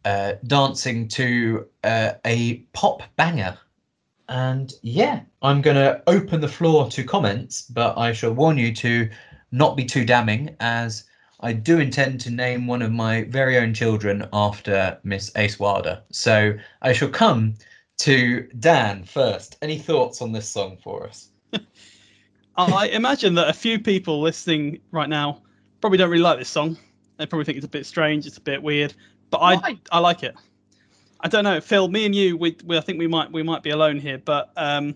uh, 0.05 0.35
dancing 0.47 1.09
to 1.09 1.67
uh, 1.83 2.12
a 2.25 2.57
pop 2.73 3.03
banger. 3.17 3.59
And 4.29 4.73
yeah, 4.83 5.21
I'm 5.43 5.61
going 5.61 5.77
to 5.77 6.03
open 6.07 6.40
the 6.40 6.49
floor 6.49 6.88
to 6.90 7.05
comments, 7.05 7.62
but 7.62 7.97
I 7.99 8.12
shall 8.12 8.33
warn 8.33 8.57
you 8.57 8.75
to 8.77 9.09
not 9.53 9.77
be 9.77 9.85
too 9.85 10.05
damning, 10.05 10.57
as 10.61 11.05
I 11.40 11.53
do 11.53 11.79
intend 11.79 12.21
to 12.23 12.31
name 12.31 12.67
one 12.67 12.83
of 12.83 12.90
my 12.90 13.25
very 13.25 13.59
own 13.59 13.75
children 13.75 14.27
after 14.33 14.99
Miss 15.05 15.31
Ace 15.37 15.59
Wilder. 15.59 16.03
So 16.11 16.55
I 16.83 16.93
shall 16.93 17.11
come 17.11 17.55
to 17.99 18.49
Dan 18.59 19.05
first. 19.05 19.57
Any 19.62 19.79
thoughts 19.79 20.23
on 20.23 20.33
this 20.33 20.49
song 20.49 20.79
for 20.83 21.07
us? 21.07 21.29
I 22.57 22.88
imagine 22.88 23.35
that 23.35 23.49
a 23.49 23.53
few 23.53 23.79
people 23.79 24.21
listening 24.21 24.81
right 24.90 25.09
now 25.09 25.43
probably 25.81 25.99
don't 25.99 26.11
really 26.11 26.23
like 26.23 26.38
this 26.38 26.49
song. 26.49 26.79
They 27.19 27.27
probably 27.27 27.45
think 27.45 27.57
it's 27.57 27.67
a 27.67 27.69
bit 27.69 27.87
strange, 27.87 28.27
it's 28.27 28.38
a 28.38 28.40
bit 28.40 28.62
weird, 28.62 28.95
but 29.35 29.40
I 29.40 29.57
Why? 29.57 29.79
I 29.90 29.99
like 29.99 30.23
it. 30.23 30.37
I 31.20 31.29
don't 31.29 31.42
know, 31.42 31.61
Phil. 31.61 31.88
Me 31.88 32.07
and 32.07 32.14
you, 32.14 32.37
we, 32.37 32.57
we 32.64 32.79
I 32.79 32.81
think 32.81 33.01
we 33.01 33.09
might 33.09 33.33
we 33.33 33.42
might 33.42 33.64
be 33.64 33.70
alone 33.70 33.99
here, 33.99 34.18
but 34.18 34.53
um, 34.57 34.94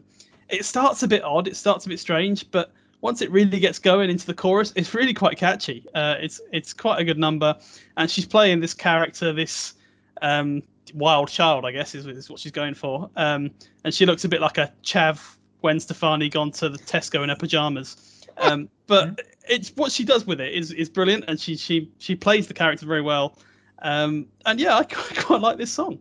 it 0.49 0.65
starts 0.65 1.03
a 1.03 1.09
bit 1.09 1.25
odd. 1.25 1.49
It 1.49 1.57
starts 1.57 1.87
a 1.87 1.89
bit 1.89 1.99
strange, 1.99 2.49
but 2.53 2.71
once 3.01 3.21
it 3.21 3.33
really 3.33 3.59
gets 3.59 3.81
going 3.81 4.11
into 4.11 4.27
the 4.27 4.35
chorus, 4.35 4.73
it's 4.77 4.95
really 4.95 5.13
quite 5.13 5.37
catchy. 5.39 5.85
Uh, 5.93 6.15
it's 6.21 6.41
it's 6.53 6.73
quite 6.73 7.01
a 7.01 7.05
good 7.05 7.19
number, 7.19 7.57
and 7.97 8.09
she's 8.09 8.27
playing 8.27 8.61
this 8.61 8.75
character, 8.75 9.33
this 9.33 9.75
um, 10.23 10.63
wild 10.95 11.29
child, 11.29 11.65
I 11.65 11.73
guess, 11.73 11.97
is, 11.97 12.07
is 12.07 12.31
what 12.31 12.39
she's 12.39 12.53
going 12.53 12.75
for. 12.75 13.11
Um, 13.17 13.51
and 13.83 13.93
she 13.93 14.07
looks 14.07 14.25
a 14.25 14.29
bit 14.29 14.41
like 14.41 14.59
a 14.59 14.73
Chav 14.85 15.37
Gwen 15.63 15.81
Stefani 15.81 16.29
gone 16.29 16.53
to 16.53 16.69
the 16.69 16.79
Tesco 16.79 17.25
in 17.25 17.29
her 17.29 17.37
pajamas. 17.37 18.25
Um, 18.37 18.69
but 18.87 19.21
it's 19.49 19.71
what 19.71 19.91
she 19.91 20.05
does 20.05 20.29
with 20.29 20.41
it 20.41 20.55
is 20.55 20.71
is 20.71 20.89
brilliant, 20.89 21.25
and 21.27 21.41
she 21.41 21.57
she 21.57 21.91
she 21.99 22.15
plays 22.15 22.47
the 22.47 22.55
character 22.55 22.87
very 22.87 23.03
well. 23.03 23.37
Um, 23.83 24.27
and 24.47 24.61
yeah, 24.61 24.77
I 24.77 24.85
quite, 24.85 25.25
quite 25.25 25.41
like 25.41 25.59
this 25.59 25.73
song. 25.73 25.99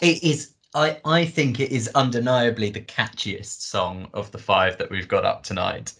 It 0.00 0.22
is. 0.22 0.54
I 0.74 0.98
I 1.04 1.26
think 1.26 1.60
it 1.60 1.70
is 1.70 1.88
undeniably 1.94 2.70
the 2.70 2.80
catchiest 2.80 3.60
song 3.62 4.08
of 4.14 4.30
the 4.30 4.38
five 4.38 4.78
that 4.78 4.90
we've 4.90 5.08
got 5.08 5.24
up 5.24 5.42
tonight, 5.42 5.92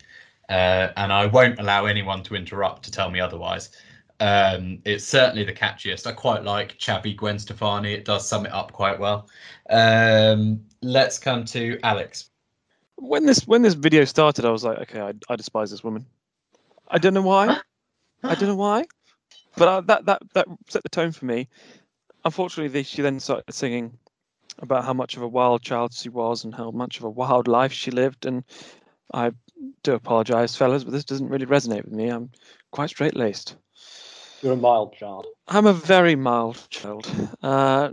uh, 0.49 0.89
and 0.97 1.13
I 1.13 1.27
won't 1.27 1.61
allow 1.61 1.85
anyone 1.87 2.23
to 2.25 2.35
interrupt 2.35 2.83
to 2.85 2.91
tell 2.91 3.11
me 3.11 3.21
otherwise. 3.21 3.71
Um, 4.21 4.79
it's 4.85 5.05
certainly 5.05 5.45
the 5.45 5.53
catchiest. 5.53 6.07
I 6.07 6.13
quite 6.13 6.45
like 6.45 6.79
Chabby 6.79 7.17
Gwen 7.17 7.41
Stefani. 7.41 7.93
It 7.93 8.05
does 8.05 8.27
sum 8.27 8.47
it 8.47 8.53
up 8.53 8.73
quite 8.73 8.99
well. 8.99 9.29
Um, 9.69 10.61
let's 10.81 11.19
come 11.19 11.45
to 11.47 11.79
Alex. 11.83 12.31
When 12.97 13.27
this 13.27 13.47
when 13.49 13.63
this 13.63 13.75
video 13.75 14.05
started, 14.05 14.45
I 14.45 14.51
was 14.51 14.65
like, 14.65 14.79
okay, 14.79 15.01
I, 15.01 15.13
I 15.29 15.37
despise 15.37 15.71
this 15.71 15.83
woman. 15.83 16.07
I 16.89 16.99
don't 16.99 17.15
know 17.15 17.23
why. 17.23 17.59
I 18.23 18.35
don't 18.37 18.49
know 18.49 18.55
why, 18.55 18.85
but 19.57 19.69
uh, 19.69 19.81
that 19.83 20.07
that 20.07 20.23
that 20.35 20.47
set 20.69 20.83
the 20.83 20.89
tone 20.89 21.13
for 21.13 21.27
me. 21.27 21.49
Unfortunately, 22.25 22.69
they, 22.69 22.85
she 22.85 23.03
then 23.03 23.19
started 23.19 23.53
singing 23.53 23.99
about 24.61 24.85
how 24.85 24.93
much 24.93 25.17
of 25.17 25.23
a 25.23 25.29
wild 25.29 25.63
child 25.63 25.93
she 25.93 26.09
was 26.09 26.45
and 26.45 26.55
how 26.55 26.71
much 26.71 26.99
of 26.99 27.05
a 27.05 27.11
wild 27.11 27.49
life 27.49 27.73
she 27.73 27.91
lived. 27.91 28.27
And 28.27 28.45
I 29.13 29.33
do 29.83 29.95
apologise, 29.95 30.55
fellas, 30.55 30.85
but 30.85 30.93
this 30.93 31.05
doesn't 31.05 31.29
really 31.29 31.47
resonate 31.47 31.85
with 31.85 31.93
me. 31.93 32.09
I'm 32.09 32.31
quite 32.71 32.91
straight 32.91 33.17
laced. 33.17 33.57
You're 34.43 34.53
a 34.53 34.57
mild 34.57 34.95
child. 34.95 35.27
I'm 35.49 35.67
a 35.67 35.73
very 35.73 36.17
mild 36.17 36.65
child. 36.71 37.11
Uh, 37.43 37.91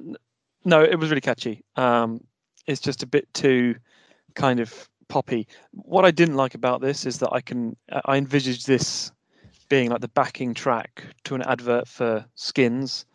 no, 0.66 0.84
it 0.84 1.00
was 1.00 1.10
really 1.10 1.22
catchy. 1.22 1.64
Um, 1.76 2.22
it's 2.68 2.82
just 2.82 3.04
a 3.04 3.08
bit 3.08 3.32
too 3.34 3.76
kind 4.36 4.60
of 4.60 4.90
poppy. 5.08 5.48
What 5.72 6.06
I 6.06 6.12
didn't 6.12 6.36
like 6.36 6.56
about 6.56 6.82
this 6.82 7.06
is 7.06 7.20
that 7.20 7.32
I 7.32 7.42
can 7.42 7.76
I 8.06 8.18
envisaged 8.18 8.68
this 8.68 9.12
being 9.70 9.90
like 9.90 10.02
the 10.02 10.10
backing 10.10 10.54
track 10.54 11.04
to 11.24 11.36
an 11.36 11.44
advert 11.44 11.88
for 11.88 12.26
Skins, 12.36 13.06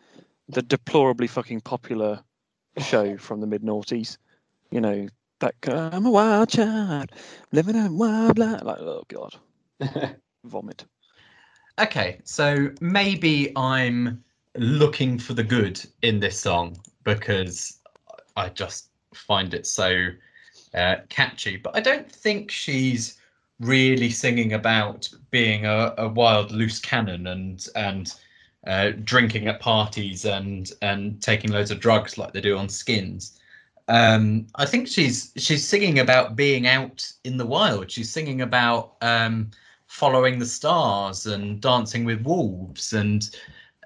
the 0.47 0.61
deplorably 0.61 1.27
fucking 1.27 1.61
popular 1.61 2.23
show 2.77 3.17
from 3.19 3.41
the 3.41 3.47
mid 3.47 3.61
noughties. 3.61 4.17
You 4.71 4.81
know 4.81 5.07
that 5.39 5.55
I'm 5.67 6.05
a 6.05 6.11
wild 6.11 6.49
child 6.49 7.11
living 7.51 7.75
in 7.75 7.97
wild 7.97 8.39
life. 8.39 8.63
Like 8.63 8.79
oh 8.79 9.03
god, 9.07 9.35
vomit. 10.43 10.85
Okay, 11.79 12.19
so 12.23 12.69
maybe 12.79 13.51
I'm 13.57 14.23
looking 14.55 15.19
for 15.19 15.33
the 15.33 15.43
good 15.43 15.81
in 16.01 16.19
this 16.21 16.39
song 16.39 16.77
because 17.03 17.79
I 18.37 18.47
just 18.49 18.91
find 19.13 19.53
it 19.53 19.67
so 19.67 20.07
uh, 20.73 20.95
catchy. 21.09 21.57
But 21.57 21.75
I 21.75 21.81
don't 21.81 22.09
think 22.09 22.49
she's 22.49 23.17
really 23.59 24.09
singing 24.09 24.53
about 24.53 25.09
being 25.31 25.65
a, 25.65 25.93
a 25.97 26.07
wild 26.07 26.51
loose 26.51 26.79
cannon 26.79 27.27
and 27.27 27.67
and 27.75 28.15
uh, 28.67 28.91
drinking 29.03 29.47
at 29.47 29.59
parties 29.59 30.25
and 30.25 30.71
and 30.81 31.21
taking 31.21 31.51
loads 31.51 31.71
of 31.71 31.79
drugs 31.79 32.17
like 32.17 32.33
they 32.33 32.41
do 32.41 32.57
on 32.57 32.69
Skins. 32.69 33.39
Um, 33.87 34.47
I 34.55 34.65
think 34.65 34.87
she's 34.87 35.31
she's 35.37 35.67
singing 35.67 35.99
about 35.99 36.35
being 36.35 36.67
out 36.67 37.09
in 37.23 37.37
the 37.37 37.45
wild. 37.45 37.91
She's 37.91 38.11
singing 38.11 38.41
about 38.41 38.95
um, 39.01 39.51
following 39.87 40.39
the 40.39 40.45
stars 40.45 41.25
and 41.27 41.61
dancing 41.61 42.05
with 42.05 42.21
wolves 42.21 42.93
and 42.93 43.29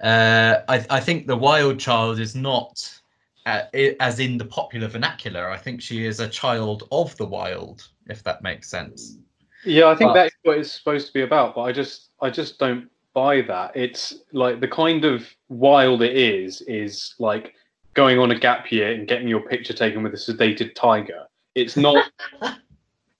uh, 0.02 0.62
I, 0.68 0.86
I 0.90 1.00
think 1.00 1.28
the 1.28 1.36
wild 1.36 1.80
child 1.80 2.20
is 2.20 2.36
not 2.36 3.02
uh, 3.46 3.64
as 4.00 4.20
in 4.20 4.38
the 4.38 4.46
popular 4.46 4.88
vernacular 4.88 5.50
i 5.50 5.58
think 5.58 5.82
she 5.82 6.06
is 6.06 6.20
a 6.20 6.28
child 6.28 6.88
of 6.92 7.16
the 7.18 7.26
wild 7.26 7.88
if 8.08 8.24
that 8.24 8.42
makes 8.42 8.70
sense 8.70 9.18
Yeah, 9.66 9.88
I 9.88 9.96
think 9.96 10.10
But- 10.10 10.14
that's 10.16 10.36
what 10.44 10.58
it's 10.58 10.72
supposed 10.72 11.08
to 11.08 11.14
be 11.14 11.22
about, 11.22 11.56
but 11.56 11.62
I 11.62 11.72
just 11.72 12.10
I 12.22 12.30
just 12.30 12.60
don't 12.60 12.90
buy 13.14 13.42
that. 13.42 13.76
It's 13.76 14.14
like 14.34 14.60
the 14.60 14.68
kind 14.68 15.06
of 15.06 15.28
wild 15.50 16.02
it 16.02 16.16
is 16.16 16.62
is 16.62 17.16
like 17.20 17.54
going 17.94 18.20
on 18.20 18.32
a 18.32 18.40
gap 18.40 18.72
year 18.72 18.92
and 18.92 19.08
getting 19.08 19.28
your 19.28 19.42
picture 19.42 19.74
taken 19.74 20.04
with 20.04 20.14
a 20.14 20.18
sedated 20.18 20.76
tiger. 20.76 21.24
It's 21.56 21.76
not 21.76 22.10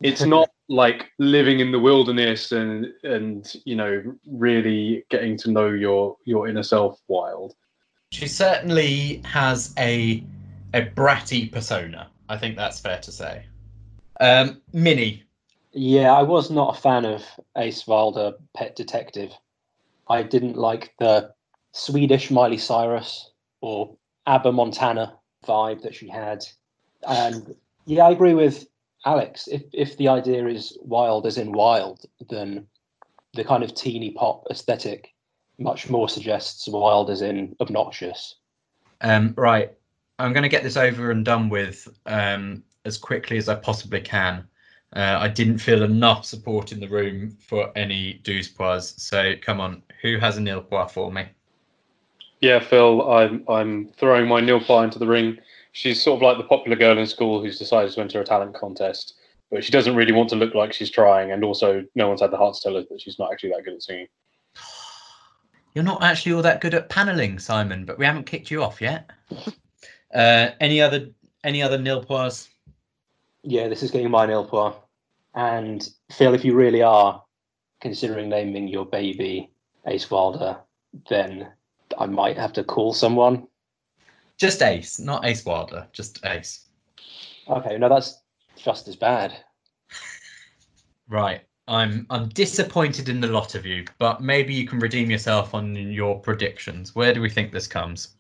it's 0.02 0.24
not 0.24 0.50
like 0.70 1.12
living 1.18 1.60
in 1.60 1.72
the 1.72 1.80
wilderness 1.80 2.52
and 2.52 2.88
and 3.04 3.54
you 3.66 3.76
know 3.76 4.02
really 4.28 5.04
getting 5.10 5.38
to 5.38 5.52
know 5.52 5.68
your 5.70 6.16
your 6.26 6.48
inner 6.48 6.64
self 6.64 7.00
wild. 7.08 7.56
she 8.12 8.28
certainly 8.28 9.22
has 9.26 9.74
a 9.78 10.24
a 10.74 10.86
bratty 10.96 11.52
persona 11.52 12.08
i 12.30 12.38
think 12.38 12.56
that's 12.56 12.80
fair 12.80 13.00
to 13.00 13.12
say 13.12 13.44
um 14.22 14.62
minnie 14.74 15.24
Yeah, 15.72 16.14
I 16.14 16.24
was 16.24 16.50
not 16.50 16.78
a 16.78 16.82
fan 16.82 17.06
of 17.06 17.24
Ace 17.58 17.86
Wilder, 17.86 18.34
Pet 18.56 18.76
Detective. 18.76 19.32
I 20.08 20.24
didn't 20.24 20.58
like 20.58 20.94
the 21.00 21.34
Swedish 21.72 22.32
Miley 22.32 22.58
Cyrus 22.58 23.32
or 23.62 23.96
ABBA 24.26 24.52
Montana 24.52 25.16
vibe 25.46 25.82
that 25.84 25.94
she 25.94 26.08
had. 26.08 26.44
And 27.08 27.56
yeah, 27.86 28.06
I 28.06 28.12
agree 28.12 28.34
with 28.34 28.68
Alex. 29.06 29.48
If 29.48 29.64
if 29.72 29.98
the 29.98 30.08
idea 30.08 30.48
is 30.48 30.78
wild 30.82 31.26
as 31.26 31.38
in 31.38 31.52
wild, 31.52 32.06
then 32.30 32.68
the 33.34 33.44
kind 33.44 33.64
of 33.64 33.76
teeny 33.76 34.12
pop 34.12 34.46
aesthetic 34.50 35.14
much 35.60 35.90
more 35.90 36.10
suggests 36.10 36.68
wild 36.68 37.10
as 37.10 37.22
in 37.22 37.56
obnoxious. 37.60 38.36
Um, 39.02 39.34
right, 39.38 39.72
I'm 40.18 40.34
going 40.34 40.44
to 40.44 40.50
get 40.50 40.64
this 40.64 40.78
over 40.78 41.12
and 41.12 41.24
done 41.24 41.50
with 41.50 41.88
um, 42.06 42.64
as 42.86 42.98
quickly 42.98 43.38
as 43.38 43.48
I 43.48 43.56
possibly 43.56 44.02
can. 44.02 44.48
Uh, 44.96 45.18
I 45.20 45.28
didn't 45.28 45.60
feel 45.60 45.84
enough 45.84 46.26
support 46.26 46.72
in 46.72 46.80
the 46.80 46.88
room 46.88 47.38
for 47.40 47.72
any 47.76 48.14
douze 48.24 48.52
so 48.98 49.34
come 49.42 49.62
on, 49.62 49.84
who 50.02 50.18
has 50.18 50.38
a 50.38 50.42
nil 50.42 50.62
point 50.62 50.90
for 50.90 51.12
me? 51.12 51.26
Yeah, 52.42 52.60
Phil, 52.60 53.10
I'm 53.10 53.44
I'm 53.50 53.90
throwing 53.98 54.28
my 54.28 54.40
Nilply 54.40 54.86
into 54.86 55.00
the 55.00 55.08
ring. 55.08 55.38
She's 55.74 56.02
sort 56.02 56.18
of 56.18 56.22
like 56.22 56.38
the 56.38 56.46
popular 56.46 56.78
girl 56.78 56.98
in 56.98 57.06
school 57.06 57.42
who's 57.42 57.60
decided 57.60 57.92
to 57.92 58.02
enter 58.02 58.22
a 58.22 58.26
talent 58.26 58.56
contest, 58.56 59.16
but 59.52 59.64
she 59.64 59.72
doesn't 59.72 59.96
really 59.96 60.14
want 60.14 60.30
to 60.30 60.36
look 60.36 60.56
like 60.56 60.74
she's 60.74 60.90
trying, 60.90 61.32
and 61.32 61.44
also 61.44 61.84
no 61.96 62.08
one's 62.08 62.22
had 62.22 62.32
the 62.32 62.38
heart 62.38 62.56
to 62.56 62.62
tell 62.62 62.76
her 62.76 62.84
that 62.90 63.02
she's 63.02 63.20
not 63.20 63.32
actually 63.32 63.50
that 63.50 63.66
good 63.66 63.74
at 63.74 63.84
singing. 63.84 64.08
You're 65.76 65.84
not 65.84 66.02
actually 66.02 66.34
all 66.34 66.42
that 66.42 66.62
good 66.62 66.74
at 66.74 66.90
paneling, 66.90 67.40
Simon, 67.40 67.86
but 67.86 68.00
we 68.00 68.06
haven't 68.06 68.26
kicked 68.26 68.50
you 68.50 68.64
off 68.64 68.82
yet. 68.82 69.10
Uh, 70.12 70.50
any 70.60 70.82
other 70.82 71.08
any 71.44 71.62
other 71.62 71.78
nil 71.78 72.04
points? 72.04 72.50
Yeah, 73.44 73.68
this 73.68 73.84
is 73.84 73.92
getting 73.92 74.12
my 74.12 74.26
nil 74.26 74.46
point. 74.46 74.76
And 75.36 75.88
Phil, 76.12 76.34
if 76.34 76.44
you 76.44 76.56
really 76.56 76.82
are 76.82 77.24
considering 77.82 78.30
naming 78.30 78.68
your 78.68 78.86
baby 78.86 79.52
Ace 79.88 80.10
Wilder, 80.10 80.58
then 81.10 81.48
I 81.98 82.06
might 82.06 82.38
have 82.38 82.54
to 82.54 82.64
call 82.64 82.94
someone. 82.94 83.48
Just 84.38 84.62
Ace, 84.62 85.00
not 85.00 85.26
Ace 85.26 85.46
Wilder, 85.46 85.88
just 85.92 86.26
Ace. 86.26 86.68
Okay, 87.50 87.78
no, 87.78 87.90
that's 87.90 88.22
just 88.56 88.88
as 88.88 88.96
bad. 88.96 89.34
Right. 91.12 91.42
I'm 91.68 92.06
I'm 92.12 92.30
disappointed 92.30 93.10
in 93.10 93.20
the 93.20 93.28
lot 93.28 93.56
of 93.56 93.66
you, 93.66 93.86
but 93.98 94.22
maybe 94.22 94.54
you 94.54 94.68
can 94.68 94.78
redeem 94.78 95.10
yourself 95.10 95.56
on 95.56 95.76
your 95.76 96.20
predictions. 96.20 96.94
Where 96.94 97.16
do 97.16 97.22
we 97.22 97.32
think 97.32 97.52
this 97.52 97.66
comes? 97.66 98.16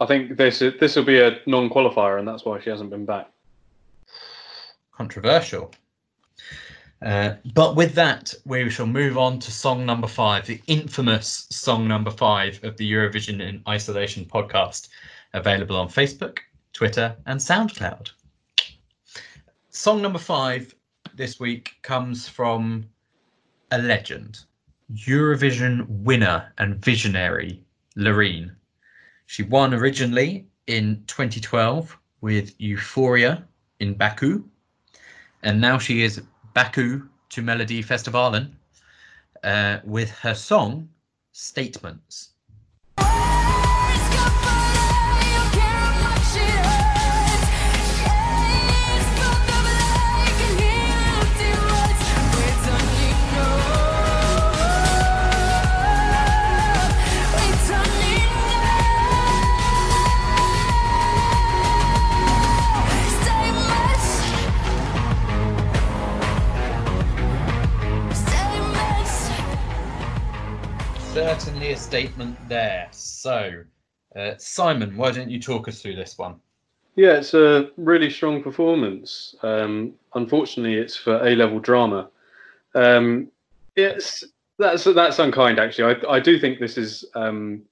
I 0.00 0.06
think 0.06 0.38
this 0.38 0.58
this 0.58 0.96
will 0.96 1.04
be 1.04 1.20
a 1.20 1.38
non-qualifier, 1.46 2.18
and 2.18 2.28
that's 2.28 2.44
why 2.44 2.60
she 2.60 2.70
hasn't 2.70 2.90
been 2.90 3.06
back. 3.06 3.30
Controversial. 4.98 5.72
Uh, 7.00 7.34
but 7.54 7.76
with 7.76 7.94
that, 7.94 8.34
we 8.44 8.68
shall 8.68 8.84
move 8.84 9.16
on 9.16 9.38
to 9.38 9.52
song 9.52 9.86
number 9.86 10.08
five, 10.08 10.44
the 10.44 10.60
infamous 10.66 11.46
song 11.50 11.86
number 11.86 12.10
five 12.10 12.58
of 12.64 12.76
the 12.76 12.92
Eurovision 12.92 13.40
in 13.40 13.62
Isolation 13.68 14.24
podcast, 14.24 14.88
available 15.34 15.76
on 15.76 15.88
Facebook, 15.88 16.38
Twitter, 16.72 17.16
and 17.26 17.38
SoundCloud. 17.38 18.10
Song 19.70 20.02
number 20.02 20.18
five 20.18 20.74
this 21.14 21.38
week 21.38 21.76
comes 21.82 22.28
from 22.28 22.84
a 23.70 23.78
legend, 23.78 24.40
Eurovision 24.92 25.86
winner 25.88 26.52
and 26.58 26.84
visionary 26.84 27.62
Loreen. 27.96 28.50
She 29.26 29.44
won 29.44 29.74
originally 29.74 30.48
in 30.66 31.04
2012 31.06 31.96
with 32.20 32.60
Euphoria 32.60 33.46
in 33.78 33.94
Baku, 33.94 34.42
and 35.42 35.60
now 35.60 35.78
she 35.78 36.02
is 36.02 36.22
Baku 36.54 37.08
to 37.30 37.42
Melodifestivalen 37.42 38.52
uh, 39.44 39.78
with 39.84 40.10
her 40.10 40.34
song 40.34 40.88
Statements. 41.32 42.30
Statement 71.88 72.36
there. 72.48 72.86
So, 72.90 73.62
uh, 74.14 74.32
Simon, 74.36 74.96
why 74.96 75.10
don't 75.10 75.30
you 75.30 75.40
talk 75.40 75.68
us 75.68 75.80
through 75.80 75.96
this 75.96 76.18
one? 76.18 76.36
Yeah, 76.96 77.12
it's 77.12 77.32
a 77.32 77.70
really 77.76 78.10
strong 78.10 78.42
performance. 78.42 79.34
Um, 79.42 79.94
unfortunately, 80.14 80.74
it's 80.74 80.96
for 80.96 81.26
A 81.26 81.34
level 81.34 81.60
drama. 81.60 82.10
Um, 82.74 83.28
it's 83.74 84.24
that's 84.58 84.84
that's 84.84 85.18
unkind. 85.18 85.58
Actually, 85.58 85.94
I, 85.94 86.16
I 86.16 86.20
do 86.20 86.38
think 86.38 86.58
this 86.58 86.76
is 86.76 87.04
um, 87.14 87.62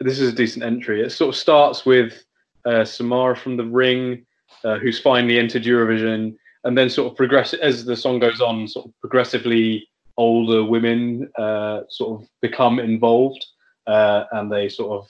this 0.00 0.18
is 0.18 0.32
a 0.32 0.36
decent 0.36 0.64
entry. 0.64 1.02
It 1.02 1.10
sort 1.10 1.34
of 1.34 1.36
starts 1.36 1.84
with 1.84 2.24
uh, 2.64 2.84
Samara 2.84 3.36
from 3.36 3.56
the 3.56 3.64
Ring, 3.64 4.24
uh, 4.64 4.78
who's 4.78 5.00
finally 5.00 5.38
entered 5.38 5.64
Eurovision, 5.64 6.36
and 6.64 6.78
then 6.78 6.88
sort 6.88 7.10
of 7.10 7.16
progress 7.16 7.52
as 7.52 7.84
the 7.84 7.96
song 7.96 8.18
goes 8.18 8.40
on. 8.40 8.66
Sort 8.68 8.86
of 8.86 8.92
progressively 9.00 9.88
older 10.16 10.64
women 10.64 11.30
uh, 11.38 11.82
sort 11.88 12.20
of 12.20 12.28
become 12.40 12.78
involved, 12.78 13.44
uh, 13.86 14.24
and 14.32 14.50
they 14.50 14.68
sort 14.68 15.00
of 15.00 15.08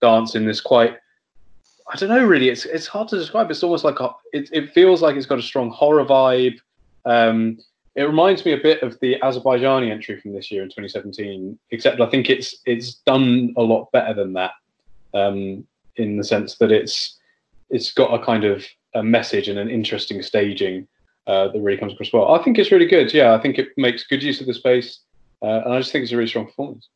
dance 0.00 0.34
in 0.34 0.46
this 0.46 0.60
quite. 0.60 0.96
I 1.92 1.96
don't 1.96 2.08
know. 2.08 2.24
Really, 2.24 2.48
it's 2.48 2.64
it's 2.66 2.86
hard 2.86 3.08
to 3.08 3.16
describe. 3.16 3.50
It's 3.50 3.62
almost 3.62 3.84
like 3.84 4.00
a, 4.00 4.10
it. 4.32 4.48
It 4.52 4.72
feels 4.72 5.02
like 5.02 5.16
it's 5.16 5.26
got 5.26 5.38
a 5.38 5.42
strong 5.42 5.70
horror 5.70 6.04
vibe. 6.04 6.58
Um, 7.04 7.58
it 7.96 8.02
reminds 8.02 8.44
me 8.44 8.52
a 8.52 8.58
bit 8.58 8.82
of 8.82 8.98
the 9.00 9.16
Azerbaijani 9.22 9.90
entry 9.90 10.20
from 10.20 10.32
this 10.32 10.50
year 10.50 10.62
in 10.62 10.68
2017, 10.68 11.58
except 11.70 12.00
I 12.00 12.08
think 12.08 12.30
it's 12.30 12.56
it's 12.64 12.94
done 13.06 13.52
a 13.56 13.62
lot 13.62 13.90
better 13.92 14.14
than 14.14 14.32
that, 14.34 14.52
um, 15.14 15.66
in 15.96 16.16
the 16.16 16.24
sense 16.24 16.56
that 16.58 16.70
it's 16.70 17.18
it's 17.70 17.92
got 17.92 18.14
a 18.14 18.24
kind 18.24 18.44
of 18.44 18.64
a 18.94 19.02
message 19.02 19.48
and 19.48 19.58
an 19.58 19.68
interesting 19.68 20.22
staging 20.22 20.86
uh, 21.26 21.48
that 21.48 21.60
really 21.60 21.78
comes 21.78 21.92
across 21.92 22.12
well. 22.12 22.34
I 22.34 22.42
think 22.42 22.58
it's 22.58 22.72
really 22.72 22.86
good. 22.86 23.12
Yeah, 23.12 23.34
I 23.34 23.38
think 23.38 23.58
it 23.58 23.68
makes 23.76 24.04
good 24.06 24.22
use 24.22 24.40
of 24.40 24.46
the 24.46 24.54
space, 24.54 25.00
uh, 25.42 25.62
and 25.64 25.72
I 25.74 25.78
just 25.78 25.92
think 25.92 26.02
it's 26.02 26.12
a 26.12 26.16
really 26.16 26.28
strong 26.28 26.46
performance. 26.46 26.88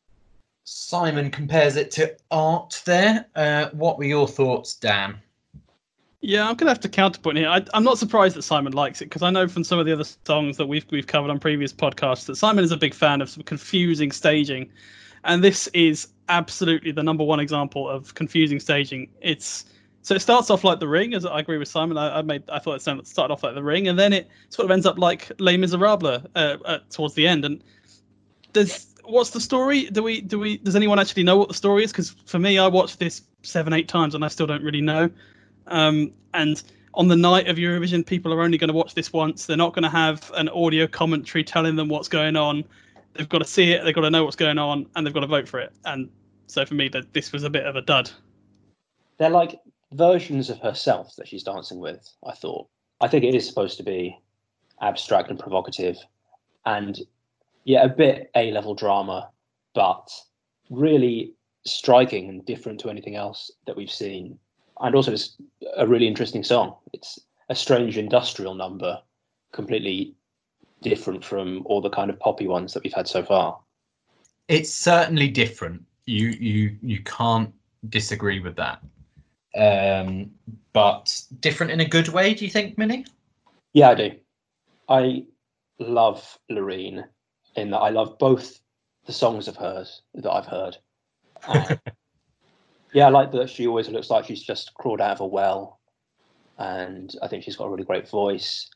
Simon 0.65 1.29
compares 1.29 1.75
it 1.75 1.91
to 1.91 2.15
art 2.31 2.81
there. 2.85 3.25
Uh, 3.35 3.69
what 3.73 3.97
were 3.97 4.05
your 4.05 4.27
thoughts, 4.27 4.75
Dan? 4.75 5.19
Yeah, 6.21 6.49
I'm 6.49 6.55
gonna 6.55 6.71
have 6.71 6.79
to 6.79 6.89
counterpoint 6.89 7.37
here. 7.37 7.47
I, 7.47 7.63
I'm 7.75 7.83
not 7.83 7.99
surprised 7.99 8.35
that 8.35 8.41
Simon 8.41 8.73
likes 8.73 8.99
it 8.99 9.05
because 9.05 9.21
I 9.21 9.29
know 9.29 9.47
from 9.47 9.63
some 9.63 9.77
of 9.77 9.85
the 9.85 9.93
other 9.93 10.05
songs 10.25 10.57
that 10.57 10.65
we've 10.65 10.85
we've 10.89 11.05
covered 11.05 11.29
on 11.29 11.39
previous 11.39 11.71
podcasts 11.71 12.25
that 12.25 12.35
Simon 12.35 12.63
is 12.63 12.71
a 12.71 12.77
big 12.77 12.95
fan 12.95 13.21
of 13.21 13.29
some 13.29 13.43
confusing 13.43 14.11
staging, 14.11 14.71
and 15.23 15.43
this 15.43 15.67
is 15.67 16.07
absolutely 16.27 16.91
the 16.91 17.03
number 17.03 17.23
one 17.23 17.39
example 17.39 17.87
of 17.87 18.15
confusing 18.15 18.59
staging. 18.59 19.07
It's 19.21 19.65
so 20.05 20.13
it 20.13 20.19
starts 20.19 20.51
off 20.51 20.63
like 20.63 20.79
The 20.79 20.87
Ring, 20.87 21.15
as 21.15 21.25
I 21.25 21.39
agree 21.39 21.57
with 21.57 21.67
Simon. 21.67 21.97
I, 21.97 22.19
I 22.19 22.21
made 22.21 22.47
I 22.51 22.59
thought 22.59 22.75
it 22.75 22.83
sounded- 22.83 23.07
started 23.07 23.33
off 23.33 23.41
like 23.41 23.55
The 23.55 23.63
Ring, 23.63 23.87
and 23.87 23.97
then 23.97 24.13
it 24.13 24.29
sort 24.49 24.65
of 24.65 24.69
ends 24.69 24.85
up 24.85 24.99
like 24.99 25.31
Les 25.39 25.57
Miserables 25.57 26.21
uh, 26.35 26.57
uh, 26.63 26.77
towards 26.91 27.15
the 27.15 27.27
end. 27.27 27.43
And 27.43 27.63
there's 28.53 28.85
what's 29.05 29.31
the 29.31 29.41
story? 29.41 29.85
Do 29.85 30.03
we 30.03 30.21
do 30.21 30.37
we 30.37 30.57
does 30.57 30.75
anyone 30.75 30.99
actually 30.99 31.23
know 31.23 31.37
what 31.37 31.47
the 31.47 31.55
story 31.55 31.83
is? 31.83 31.91
Because 31.91 32.11
for 32.27 32.37
me, 32.37 32.59
I 32.59 32.67
watched 32.67 32.99
this 32.99 33.23
seven 33.41 33.73
eight 33.73 33.87
times 33.87 34.13
and 34.13 34.23
I 34.23 34.27
still 34.27 34.45
don't 34.45 34.61
really 34.61 34.79
know. 34.79 35.09
Um, 35.65 36.11
and 36.35 36.61
on 36.93 37.07
the 37.07 37.15
night 37.15 37.47
of 37.47 37.57
Eurovision, 37.57 38.05
people 38.05 38.31
are 38.31 38.43
only 38.43 38.59
going 38.59 38.67
to 38.67 38.75
watch 38.75 38.93
this 38.93 39.11
once. 39.11 39.47
They're 39.47 39.57
not 39.57 39.73
going 39.73 39.83
to 39.83 39.89
have 39.89 40.31
an 40.35 40.49
audio 40.49 40.85
commentary 40.85 41.43
telling 41.43 41.77
them 41.77 41.87
what's 41.89 42.09
going 42.09 42.35
on. 42.35 42.63
They've 43.13 43.27
got 43.27 43.39
to 43.39 43.45
see 43.45 43.71
it. 43.71 43.83
They've 43.83 43.95
got 43.95 44.01
to 44.01 44.11
know 44.11 44.23
what's 44.23 44.35
going 44.35 44.59
on, 44.59 44.85
and 44.95 45.07
they've 45.07 45.13
got 45.15 45.21
to 45.21 45.27
vote 45.27 45.47
for 45.47 45.59
it. 45.59 45.73
And 45.83 46.09
so 46.45 46.63
for 46.63 46.75
me, 46.75 46.89
that 46.89 47.11
this 47.11 47.31
was 47.31 47.43
a 47.43 47.49
bit 47.49 47.65
of 47.65 47.75
a 47.75 47.81
dud. 47.81 48.11
They're 49.17 49.31
like 49.31 49.59
versions 49.95 50.49
of 50.49 50.59
herself 50.59 51.15
that 51.17 51.27
she's 51.27 51.43
dancing 51.43 51.79
with. 51.79 52.07
I 52.25 52.33
thought. 52.33 52.67
I 53.01 53.07
think 53.07 53.23
it 53.23 53.35
is 53.35 53.47
supposed 53.47 53.77
to 53.77 53.83
be 53.83 54.17
abstract 54.81 55.29
and 55.29 55.39
provocative, 55.39 55.97
and 56.65 56.99
yeah, 57.63 57.83
a 57.83 57.89
bit 57.89 58.29
A 58.35 58.51
level 58.51 58.75
drama, 58.75 59.29
but 59.73 60.07
really 60.69 61.33
striking 61.65 62.29
and 62.29 62.45
different 62.45 62.79
to 62.81 62.89
anything 62.89 63.15
else 63.15 63.51
that 63.65 63.75
we've 63.75 63.91
seen. 63.91 64.37
And 64.79 64.95
also, 64.95 65.11
it's 65.11 65.37
a 65.77 65.87
really 65.87 66.07
interesting 66.07 66.43
song. 66.43 66.75
It's 66.93 67.19
a 67.49 67.55
strange 67.55 67.97
industrial 67.97 68.55
number, 68.55 69.01
completely 69.51 70.15
different 70.81 71.23
from 71.23 71.63
all 71.65 71.81
the 71.81 71.89
kind 71.89 72.09
of 72.09 72.19
poppy 72.19 72.47
ones 72.47 72.73
that 72.73 72.83
we've 72.83 72.93
had 72.93 73.07
so 73.07 73.23
far. 73.23 73.59
It's 74.47 74.73
certainly 74.73 75.27
different. 75.27 75.83
You 76.05 76.27
you 76.29 76.77
you 76.81 77.01
can't 77.03 77.51
disagree 77.89 78.39
with 78.39 78.55
that. 78.57 78.79
Um, 79.55 80.31
but 80.73 81.21
different 81.39 81.71
in 81.71 81.79
a 81.79 81.87
good 81.87 82.09
way, 82.09 82.33
do 82.33 82.45
you 82.45 82.51
think, 82.51 82.77
Minnie? 82.77 83.05
Yeah, 83.73 83.89
I 83.89 83.95
do. 83.95 84.11
I 84.89 85.23
love 85.79 86.37
Loreen 86.51 87.05
in 87.55 87.71
that 87.71 87.79
I 87.79 87.89
love 87.89 88.17
both 88.17 88.59
the 89.05 89.13
songs 89.13 89.47
of 89.47 89.55
hers 89.55 90.01
that 90.15 90.31
I've 90.31 90.45
heard. 90.45 90.77
Um, 91.47 91.79
yeah, 92.93 93.07
I 93.07 93.09
like 93.09 93.31
that 93.31 93.49
she 93.49 93.67
always 93.67 93.89
looks 93.89 94.09
like 94.09 94.25
she's 94.25 94.43
just 94.43 94.73
crawled 94.73 95.01
out 95.01 95.11
of 95.11 95.21
a 95.21 95.27
well. 95.27 95.79
And 96.57 97.13
I 97.21 97.27
think 97.27 97.43
she's 97.43 97.55
got 97.55 97.65
a 97.65 97.69
really 97.69 97.83
great 97.83 98.09
voice. 98.09 98.69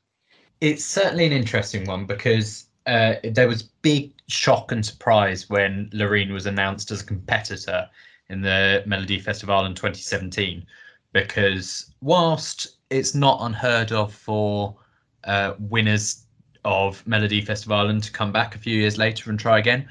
It's 0.62 0.84
certainly 0.84 1.26
an 1.26 1.32
interesting 1.32 1.86
one 1.86 2.06
because 2.06 2.68
uh, 2.86 3.16
there 3.24 3.48
was 3.48 3.64
big 3.64 4.12
shock 4.28 4.72
and 4.72 4.86
surprise 4.86 5.50
when 5.50 5.90
Loreen 5.94 6.32
was 6.32 6.46
announced 6.46 6.92
as 6.92 7.02
a 7.02 7.06
competitor 7.06 7.88
in 8.30 8.42
the 8.42 8.84
Melody 8.86 9.20
Festival 9.20 9.66
in 9.66 9.74
2017. 9.74 10.66
Because 11.12 11.94
whilst 12.02 12.78
it's 12.90 13.16
not 13.16 13.40
unheard 13.42 13.92
of 13.92 14.14
for 14.14 14.76
uh, 15.24 15.54
winners 15.60 16.26
of 16.66 17.06
Melody 17.08 17.42
Festival 17.42 18.00
to 18.00 18.12
come 18.12 18.32
back 18.32 18.56
a 18.56 18.60
few 18.60 18.78
years 18.78 18.98
later 18.98 19.30
and 19.30 19.40
try 19.40 19.60
again, 19.60 19.88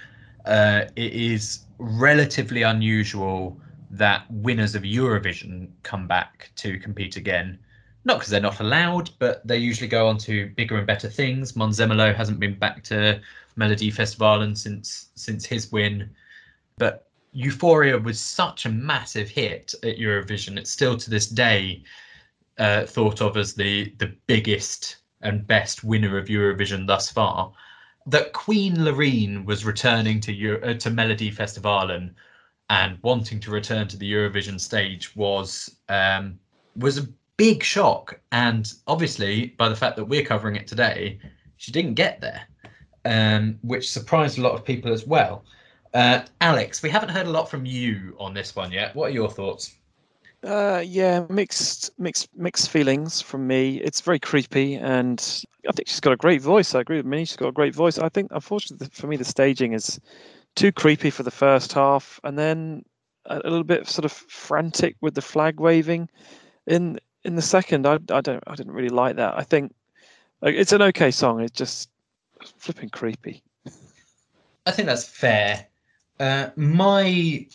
uh, 0.47 0.85
it 0.97 1.13
is 1.13 1.61
relatively 1.79 2.63
unusual 2.63 3.61
that 3.91 4.25
winners 4.31 4.75
of 4.75 4.83
Eurovision 4.83 5.69
come 5.83 6.07
back 6.07 6.51
to 6.57 6.79
compete 6.79 7.17
again. 7.17 7.59
Not 8.05 8.19
because 8.19 8.31
they're 8.31 8.41
not 8.41 8.61
allowed, 8.61 9.11
but 9.19 9.47
they 9.47 9.59
usually 9.59 9.89
go 9.89 10.09
on 10.09 10.19
to 10.19 10.51
bigger 10.57 10.77
and 10.77 10.87
better 10.87 11.09
things. 11.09 11.53
Måns 11.53 11.79
Zelmerlöw 11.79 12.15
hasn't 12.15 12.39
been 12.39 12.59
back 12.59 12.83
to 12.85 13.21
Melody 13.57 13.91
Festival 13.91 14.55
since 14.55 15.09
since 15.15 15.45
his 15.45 15.73
win, 15.73 16.11
but 16.79 17.08
Euphoria 17.33 17.99
was 17.99 18.21
such 18.21 18.67
a 18.67 18.71
massive 18.71 19.29
hit 19.29 19.75
at 19.83 19.99
Eurovision. 19.99 20.59
It's 20.59 20.71
still 20.71 20.97
to 20.97 21.11
this 21.11 21.27
day 21.27 21.83
uh, 22.59 22.85
thought 22.87 23.21
of 23.21 23.37
as 23.37 23.55
the 23.55 23.93
the 23.99 24.15
biggest 24.27 24.97
and 25.23 25.47
best 25.47 25.85
winner 25.85 26.19
of 26.19 26.29
Eurovision 26.29 26.87
thus 26.87 27.11
far. 27.11 27.53
That 28.07 28.33
Queen 28.33 28.77
Loreen 28.77 29.45
was 29.45 29.65
returning 29.65 30.21
to 30.21 30.33
Euro- 30.33 30.63
uh, 30.63 30.75
to 30.75 30.91
Melodifestivalen 30.91 32.15
and 32.71 32.99
wanting 33.03 33.41
to 33.41 33.51
return 33.51 33.89
to 33.89 33.97
the 33.97 34.11
Eurovision 34.11 34.61
stage 34.61 35.15
was 35.17 35.77
um, 35.89 36.39
was 36.77 36.99
a 36.99 37.09
big 37.37 37.63
shock. 37.63 38.21
And 38.33 38.73
obviously, 38.87 39.55
by 39.59 39.69
the 39.69 39.77
fact 39.77 39.97
that 39.97 40.05
we're 40.05 40.25
covering 40.25 40.57
it 40.57 40.67
today, 40.67 41.19
she 41.57 41.73
didn't 41.73 41.95
get 41.95 42.21
there, 42.21 42.43
um, 43.05 43.59
which 43.63 43.91
surprised 43.91 44.39
a 44.39 44.43
lot 44.43 44.53
of 44.53 44.65
people 44.65 44.93
as 44.93 45.07
well. 45.07 45.45
Uh, 45.95 46.21
Alex, 46.41 46.83
we 46.83 46.91
haven't 46.91 47.09
heard 47.09 47.27
a 47.27 47.31
lot 47.31 47.51
from 47.51 47.65
you 47.65 48.15
on 48.19 48.35
this 48.35 48.55
one 48.55 48.71
yet. 48.73 48.95
What 48.95 49.11
are 49.11 49.15
your 49.15 49.31
thoughts? 49.31 49.75
Uh, 50.45 50.83
yeah, 50.87 51.25
mixed, 51.29 51.91
mixed, 51.99 52.29
mixed 52.37 52.71
feelings 52.71 53.21
from 53.21 53.47
me. 53.47 53.81
It's 53.81 54.01
very 54.01 54.21
creepy, 54.21 54.77
and 54.77 55.45
I 55.69 55.73
think 55.73 55.89
she's 55.89 56.01
got 56.01 56.13
a 56.13 56.17
great 56.17 56.41
voice. 56.41 56.75
I 56.75 56.81
agree 56.81 56.99
with 56.99 57.07
me. 57.07 57.25
She's 57.25 57.37
got 57.37 57.49
a 57.49 57.53
great 57.53 57.75
voice. 57.75 57.99
I 57.99 58.09
think, 58.09 58.31
unfortunately, 58.31 58.89
for 58.93 59.09
me, 59.09 59.17
the 59.17 59.25
staging 59.25 59.73
is 59.73 59.99
too 60.55 60.71
creepy 60.71 61.11
for 61.11 61.25
the 61.25 61.31
first 61.31 61.73
half, 61.73 62.21
and 62.23 62.39
then 62.39 62.85
a, 63.27 63.37
little 63.37 63.65
bit 63.65 63.89
sort 63.89 64.05
of 64.05 64.13
frantic 64.13 64.97
with 65.01 65.15
the 65.15 65.23
flag 65.23 65.59
waving. 65.59 66.09
In 66.67 67.01
in 67.25 67.35
the 67.35 67.43
second, 67.43 67.87
I, 67.87 67.95
I 68.11 68.21
don't, 68.21 68.43
I 68.47 68.55
didn't 68.55 68.73
really 68.73 68.89
like 68.91 69.17
that. 69.17 69.37
I 69.37 69.43
think 69.43 69.75
it's 70.43 70.73
an 70.73 70.83
okay 70.83 71.11
song. 71.11 71.41
It's 71.41 71.57
just 71.57 71.89
flipping 72.57 72.91
creepy. 72.91 73.43
I 74.67 74.71
think 74.71 74.87
that's 74.87 75.05
fair. 75.05 75.67
Uh, 76.21 76.51
my 76.57 77.47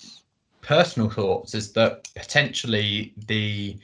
personal 0.61 1.09
thoughts 1.09 1.53
is 1.53 1.74
that 1.74 2.07
potentially 2.16 3.14
the 3.28 3.78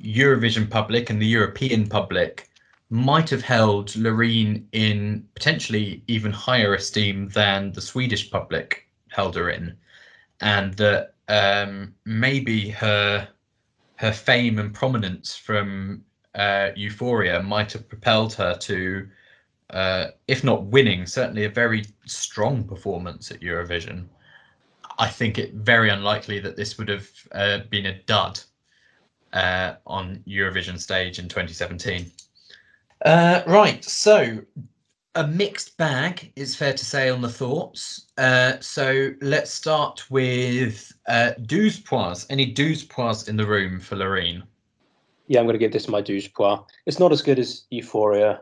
Eurovision 0.00 0.68
public 0.68 1.10
and 1.10 1.20
the 1.20 1.26
European 1.26 1.88
public 1.88 2.48
might 2.90 3.28
have 3.30 3.42
held 3.42 3.88
Loreen 3.90 4.64
in 4.72 5.26
potentially 5.34 6.02
even 6.06 6.32
higher 6.32 6.74
esteem 6.74 7.28
than 7.28 7.72
the 7.72 7.80
Swedish 7.80 8.30
public 8.30 8.86
held 9.08 9.34
her 9.34 9.50
in, 9.50 9.76
and 10.40 10.74
that 10.74 11.14
um, 11.28 11.94
maybe 12.04 12.70
her 12.70 13.28
her 13.96 14.12
fame 14.12 14.58
and 14.58 14.72
prominence 14.72 15.36
from 15.36 16.02
uh, 16.34 16.70
Euphoria 16.76 17.42
might 17.42 17.72
have 17.72 17.88
propelled 17.88 18.32
her 18.34 18.54
to, 18.54 19.08
uh, 19.70 20.06
if 20.28 20.44
not 20.44 20.66
winning, 20.66 21.04
certainly 21.04 21.44
a 21.44 21.50
very 21.50 21.84
strong 22.06 22.62
performance 22.62 23.32
at 23.32 23.40
Eurovision. 23.40 24.06
I 24.98 25.08
think 25.08 25.38
it 25.38 25.54
very 25.54 25.90
unlikely 25.90 26.40
that 26.40 26.56
this 26.56 26.76
would 26.76 26.88
have 26.88 27.08
uh, 27.32 27.58
been 27.70 27.86
a 27.86 28.02
dud 28.02 28.40
uh, 29.32 29.74
on 29.86 30.22
Eurovision 30.26 30.78
stage 30.78 31.18
in 31.18 31.28
2017. 31.28 32.10
Uh, 33.04 33.42
right, 33.46 33.84
so 33.84 34.40
a 35.14 35.26
mixed 35.26 35.76
bag, 35.76 36.32
is 36.36 36.56
fair 36.56 36.72
to 36.72 36.84
say, 36.84 37.10
on 37.10 37.20
the 37.20 37.28
thoughts. 37.28 38.06
Uh, 38.18 38.54
so 38.60 39.10
let's 39.20 39.52
start 39.52 40.08
with 40.10 40.92
uh, 41.08 41.32
douze 41.46 41.78
point. 41.78 42.26
Any 42.30 42.46
douze 42.46 42.84
point 42.84 43.28
in 43.28 43.36
the 43.36 43.46
room 43.46 43.80
for 43.80 43.96
Loreen? 43.96 44.42
Yeah, 45.28 45.40
I'm 45.40 45.46
going 45.46 45.54
to 45.54 45.58
give 45.58 45.72
this 45.72 45.88
my 45.88 46.00
douze 46.00 46.26
point. 46.28 46.62
It's 46.86 46.98
not 46.98 47.12
as 47.12 47.22
good 47.22 47.38
as 47.38 47.64
Euphoria, 47.70 48.40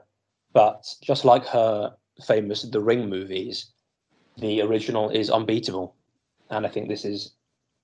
but 0.52 0.86
just 1.02 1.24
like 1.24 1.44
her 1.46 1.94
famous 2.24 2.62
The 2.62 2.80
Ring 2.80 3.08
movies, 3.08 3.72
the 4.38 4.62
original 4.62 5.10
is 5.10 5.30
unbeatable, 5.30 5.95
and 6.50 6.66
I 6.66 6.68
think 6.68 6.88
this 6.88 7.04
is 7.04 7.32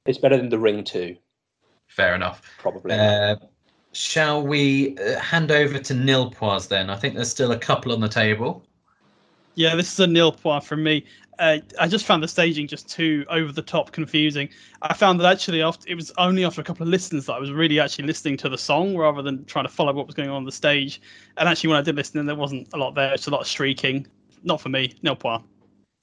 it's 0.06 0.18
better 0.18 0.36
than 0.36 0.48
The 0.48 0.58
Ring 0.58 0.84
too, 0.84 1.16
Fair 1.88 2.14
enough. 2.14 2.42
probably. 2.58 2.92
Uh, 2.94 3.36
shall 3.92 4.42
we 4.42 4.96
uh, 4.98 5.18
hand 5.18 5.50
over 5.50 5.78
to 5.78 5.94
nil 5.94 6.30
point 6.30 6.68
then? 6.68 6.90
I 6.90 6.96
think 6.96 7.14
there's 7.14 7.30
still 7.30 7.52
a 7.52 7.58
couple 7.58 7.92
on 7.92 8.00
the 8.00 8.08
table. 8.08 8.64
Yeah, 9.54 9.74
this 9.76 9.92
is 9.92 10.00
a 10.00 10.06
nil 10.06 10.32
point 10.32 10.64
from 10.64 10.82
me. 10.82 11.04
Uh, 11.38 11.58
I 11.80 11.88
just 11.88 12.04
found 12.04 12.22
the 12.22 12.28
staging 12.28 12.66
just 12.66 12.88
too 12.88 13.24
over 13.28 13.52
the 13.52 13.62
top 13.62 13.92
confusing. 13.92 14.48
I 14.82 14.94
found 14.94 15.18
that 15.20 15.26
actually 15.26 15.60
after 15.62 15.88
it 15.88 15.94
was 15.94 16.12
only 16.18 16.44
after 16.44 16.60
a 16.60 16.64
couple 16.64 16.84
of 16.84 16.88
listens 16.88 17.26
that 17.26 17.32
I 17.34 17.38
was 17.38 17.50
really 17.50 17.80
actually 17.80 18.06
listening 18.06 18.36
to 18.38 18.48
the 18.48 18.58
song 18.58 18.96
rather 18.96 19.22
than 19.22 19.44
trying 19.46 19.64
to 19.66 19.72
follow 19.72 19.92
what 19.92 20.06
was 20.06 20.14
going 20.14 20.28
on 20.28 20.36
on 20.36 20.44
the 20.44 20.52
stage. 20.52 21.00
And 21.38 21.48
actually, 21.48 21.68
when 21.68 21.78
I 21.78 21.82
did 21.82 21.96
listen, 21.96 22.24
there 22.26 22.36
wasn't 22.36 22.68
a 22.74 22.76
lot 22.76 22.94
there. 22.94 23.12
It's 23.12 23.26
a 23.26 23.30
lot 23.30 23.40
of 23.40 23.46
streaking. 23.46 24.06
Not 24.44 24.60
for 24.60 24.68
me. 24.68 24.94
Nil 25.02 25.16
point. 25.16 25.42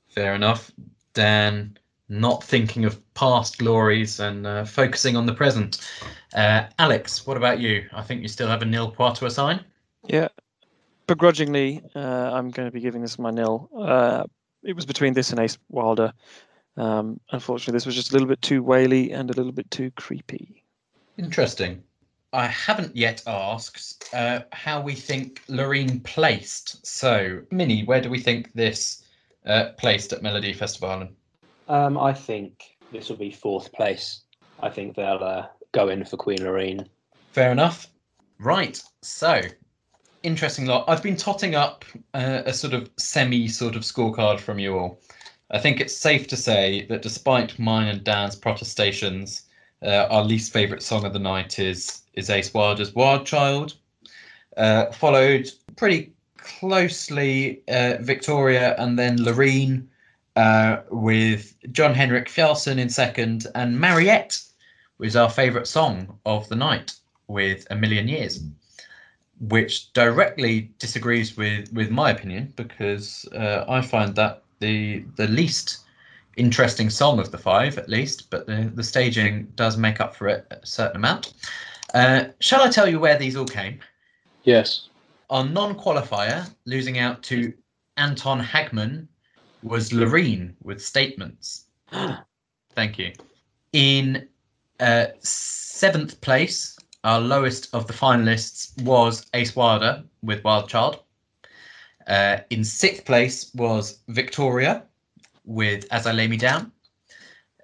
Fair 0.09 0.35
enough. 0.35 0.71
Dan, 1.13 1.77
not 2.09 2.43
thinking 2.43 2.85
of 2.85 3.01
past 3.13 3.59
glories 3.59 4.19
and 4.19 4.45
uh, 4.45 4.65
focusing 4.65 5.15
on 5.15 5.25
the 5.25 5.33
present. 5.33 5.87
Uh, 6.33 6.63
Alex, 6.79 7.25
what 7.25 7.37
about 7.37 7.59
you? 7.59 7.87
I 7.93 8.01
think 8.01 8.21
you 8.21 8.27
still 8.27 8.47
have 8.47 8.61
a 8.61 8.65
nil 8.65 8.91
point 8.91 9.15
to 9.17 9.25
assign. 9.25 9.63
Yeah, 10.07 10.29
begrudgingly, 11.07 11.83
uh, 11.95 12.31
I'm 12.33 12.49
going 12.49 12.67
to 12.67 12.71
be 12.71 12.81
giving 12.81 13.01
this 13.01 13.19
my 13.19 13.31
nil. 13.31 13.69
Uh, 13.77 14.23
it 14.63 14.75
was 14.75 14.85
between 14.85 15.13
this 15.13 15.29
and 15.31 15.39
Ace 15.39 15.57
Wilder. 15.69 16.11
Um, 16.77 17.19
unfortunately, 17.31 17.73
this 17.73 17.85
was 17.85 17.95
just 17.95 18.11
a 18.11 18.13
little 18.13 18.27
bit 18.27 18.41
too 18.41 18.63
whaley 18.63 19.11
and 19.11 19.29
a 19.29 19.33
little 19.33 19.51
bit 19.51 19.69
too 19.69 19.91
creepy. 19.91 20.63
Interesting. 21.17 21.83
I 22.31 22.45
haven't 22.47 22.95
yet 22.95 23.23
asked 23.25 24.13
uh, 24.13 24.41
how 24.51 24.81
we 24.81 24.93
think 24.93 25.43
Loreen 25.47 26.03
placed. 26.03 26.85
So, 26.85 27.41
Minnie, 27.51 27.83
where 27.83 28.01
do 28.01 28.09
we 28.09 28.19
think 28.19 28.53
this 28.53 29.03
uh, 29.45 29.69
placed 29.77 30.13
at 30.13 30.21
Melody 30.21 30.53
Festival? 30.53 31.09
Um, 31.69 31.97
I 31.97 32.13
think 32.13 32.77
this 32.91 33.09
will 33.09 33.17
be 33.17 33.31
fourth 33.31 33.71
place. 33.71 34.23
I 34.59 34.69
think 34.69 34.95
they'll 34.95 35.23
uh, 35.23 35.47
go 35.71 35.89
in 35.89 36.03
for 36.03 36.17
Queen 36.17 36.39
Loreen. 36.39 36.87
Fair 37.31 37.51
enough. 37.51 37.87
Right. 38.39 38.81
So, 39.01 39.41
interesting 40.23 40.65
lot. 40.65 40.85
I've 40.87 41.03
been 41.03 41.15
totting 41.15 41.55
up 41.55 41.85
uh, 42.13 42.41
a 42.45 42.53
sort 42.53 42.73
of 42.73 42.89
semi 42.97 43.47
sort 43.47 43.75
of 43.75 43.83
scorecard 43.83 44.39
from 44.39 44.59
you 44.59 44.77
all. 44.77 44.99
I 45.51 45.59
think 45.59 45.79
it's 45.79 45.95
safe 45.95 46.27
to 46.27 46.37
say 46.37 46.85
that 46.87 47.01
despite 47.01 47.57
mine 47.57 47.87
and 47.87 48.03
Dan's 48.03 48.35
protestations, 48.35 49.43
uh, 49.83 50.07
our 50.09 50.23
least 50.23 50.51
favourite 50.51 50.83
song 50.83 51.05
of 51.05 51.13
the 51.13 51.19
night 51.19 51.59
is 51.59 52.01
is 52.13 52.29
Ace 52.29 52.53
Wilder's 52.53 52.93
Wild 52.93 53.25
Child, 53.25 53.75
uh, 54.57 54.91
followed 54.91 55.49
pretty 55.75 56.11
closely 56.37 57.61
uh, 57.69 57.97
Wiktoria 58.01 58.75
and 58.77 58.97
then 58.97 59.17
Loreen, 59.17 59.87
uh, 60.39 60.83
with 60.89 61.53
Jon 61.73 61.93
Henrik 61.93 62.29
Fjällgren 62.29 62.77
in 62.77 62.89
second, 62.89 63.47
and 63.55 63.77
Mariette 63.77 64.39
was 64.97 65.17
our 65.17 65.29
favourite 65.29 65.67
song 65.67 66.17
of 66.25 66.47
the 66.47 66.55
night 66.55 66.93
with 67.27 67.67
A 67.71 67.75
Million 67.75 68.07
Years, 68.07 68.41
which 69.41 69.91
directly 69.91 70.71
disagrees 70.79 71.35
with 71.35 71.71
with 71.73 71.89
my 71.91 72.11
opinion 72.11 72.53
because 72.55 73.25
uh, 73.33 73.65
I 73.67 73.81
find 73.81 74.15
that 74.15 74.43
the 74.59 75.03
the 75.17 75.27
least 75.27 75.79
interesting 76.37 76.89
song 76.89 77.19
of 77.19 77.31
the 77.31 77.37
five 77.37 77.77
at 77.77 77.89
least, 77.89 78.29
but 78.29 78.47
the 78.47 78.71
the 78.73 78.83
staging 78.83 79.51
does 79.55 79.75
make 79.75 79.99
up 79.99 80.15
for 80.15 80.29
it 80.29 80.47
a 80.51 80.65
certain 80.65 80.95
amount. 80.95 81.33
Uh, 81.93 82.25
shall 82.39 82.61
I 82.61 82.69
tell 82.69 82.87
you 82.87 82.99
where 82.99 83.17
these 83.17 83.35
all 83.35 83.45
came? 83.59 83.79
Yes. 84.43 84.87
Our 85.29 85.43
non-qualifier 85.43 86.49
losing 86.63 86.97
out 86.97 87.23
to 87.23 87.53
Anton 87.97 88.39
Hagman 88.41 89.07
was 89.63 89.91
Loreen 89.91 90.53
with 90.63 90.83
statements. 90.83 91.65
Thank 92.75 92.97
you. 92.97 93.13
In 93.73 94.27
uh, 94.79 95.07
seventh 95.19 96.19
place, 96.21 96.77
our 97.03 97.19
lowest 97.19 97.73
of 97.73 97.87
the 97.87 97.93
finalists 97.93 98.79
was 98.83 99.25
Ace 99.33 99.55
Wilder 99.55 100.03
with 100.21 100.43
Wild 100.43 100.69
Child. 100.69 101.03
Uh, 102.07 102.39
in 102.49 102.63
sixth 102.63 103.05
place 103.05 103.51
was 103.53 103.99
Wiktoria 104.09 104.83
with 105.45 105.85
As 105.91 106.07
I 106.07 106.11
Lay 106.11 106.27
Me 106.27 106.37
Down. 106.37 106.71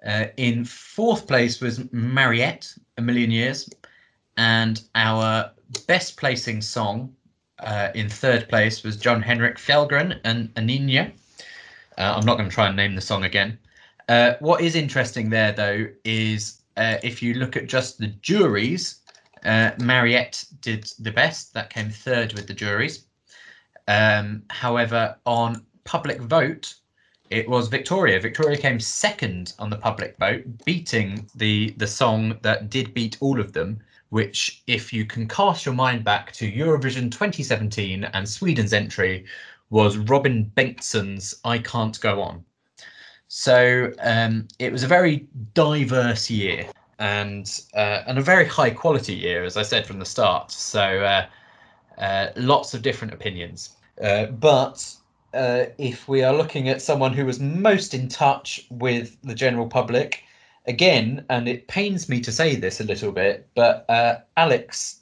Uh, 0.06 0.26
in 0.36 0.64
fourth 0.64 1.26
place 1.26 1.60
was 1.60 1.90
Mariette, 1.92 2.72
A 2.96 3.02
Million 3.02 3.30
Years. 3.30 3.68
And 4.36 4.80
our 4.94 5.50
best 5.86 6.16
placing 6.16 6.60
song 6.62 7.14
uh, 7.58 7.88
in 7.94 8.08
third 8.08 8.48
place 8.48 8.82
was 8.82 8.96
Jon 8.96 9.22
Henrik 9.22 9.56
Fjällgren 9.56 10.20
and 10.24 10.54
Aninia. 10.54 11.12
Uh, 11.98 12.14
I'm 12.16 12.26
not 12.26 12.36
going 12.36 12.48
to 12.48 12.54
try 12.54 12.66
and 12.66 12.76
name 12.76 12.94
the 12.94 13.00
song 13.00 13.24
again. 13.24 13.58
Uh, 14.08 14.34
what 14.40 14.60
is 14.60 14.74
interesting 14.74 15.30
there, 15.30 15.52
though, 15.52 15.86
is 16.04 16.62
uh, 16.76 16.96
if 17.02 17.22
you 17.22 17.34
look 17.34 17.56
at 17.56 17.66
just 17.66 17.98
the 17.98 18.08
juries, 18.20 19.00
uh, 19.44 19.70
Mariette 19.78 20.44
did 20.60 20.90
the 20.98 21.10
best. 21.10 21.54
That 21.54 21.70
came 21.70 21.90
third 21.90 22.34
with 22.34 22.46
the 22.46 22.54
juries. 22.54 23.06
Um, 23.88 24.42
however, 24.50 25.16
on 25.24 25.64
public 25.84 26.20
vote, 26.20 26.74
it 27.30 27.48
was 27.48 27.70
Wiktoria. 27.70 28.22
Wiktoria 28.22 28.58
came 28.58 28.78
second 28.78 29.54
on 29.58 29.70
the 29.70 29.76
public 29.76 30.16
vote, 30.18 30.44
beating 30.64 31.28
the 31.34 31.70
the 31.76 31.86
song 31.86 32.38
that 32.42 32.70
did 32.70 32.94
beat 32.94 33.16
all 33.20 33.40
of 33.40 33.52
them. 33.52 33.80
Which, 34.10 34.62
if 34.68 34.92
you 34.92 35.04
can 35.04 35.26
cast 35.26 35.66
your 35.66 35.74
mind 35.74 36.04
back 36.04 36.30
to 36.32 36.50
Eurovision 36.50 37.10
2017 37.10 38.04
and 38.04 38.28
Sweden's 38.28 38.72
entry, 38.72 39.24
was 39.70 39.96
Robin 39.96 40.50
Bengtsson's 40.56 41.34
"I 41.44 41.58
Can't 41.58 41.98
Go 42.00 42.22
On." 42.22 42.44
So 43.28 43.92
um, 44.00 44.46
it 44.58 44.70
was 44.72 44.82
a 44.82 44.86
very 44.86 45.26
diverse 45.54 46.30
year 46.30 46.66
and 46.98 47.60
uh, 47.74 48.02
and 48.06 48.18
a 48.18 48.22
very 48.22 48.46
high 48.46 48.70
quality 48.70 49.14
year, 49.14 49.44
as 49.44 49.56
I 49.56 49.62
said 49.62 49.86
from 49.86 49.98
the 49.98 50.04
start. 50.04 50.50
So 50.50 50.80
uh, 50.80 51.26
uh, 51.98 52.28
lots 52.36 52.74
of 52.74 52.82
different 52.82 53.12
opinions. 53.12 53.76
Uh, 54.00 54.26
but 54.26 54.94
uh, 55.34 55.66
if 55.78 56.08
we 56.08 56.22
are 56.22 56.34
looking 56.34 56.68
at 56.68 56.82
someone 56.82 57.12
who 57.12 57.26
was 57.26 57.40
most 57.40 57.94
in 57.94 58.08
touch 58.08 58.66
with 58.70 59.16
the 59.22 59.34
general 59.34 59.66
public, 59.66 60.22
again, 60.66 61.24
and 61.28 61.48
it 61.48 61.68
pains 61.68 62.08
me 62.08 62.20
to 62.20 62.32
say 62.32 62.56
this 62.56 62.80
a 62.80 62.84
little 62.84 63.12
bit, 63.12 63.48
but 63.54 63.84
uh, 63.88 64.18
Alex, 64.36 65.00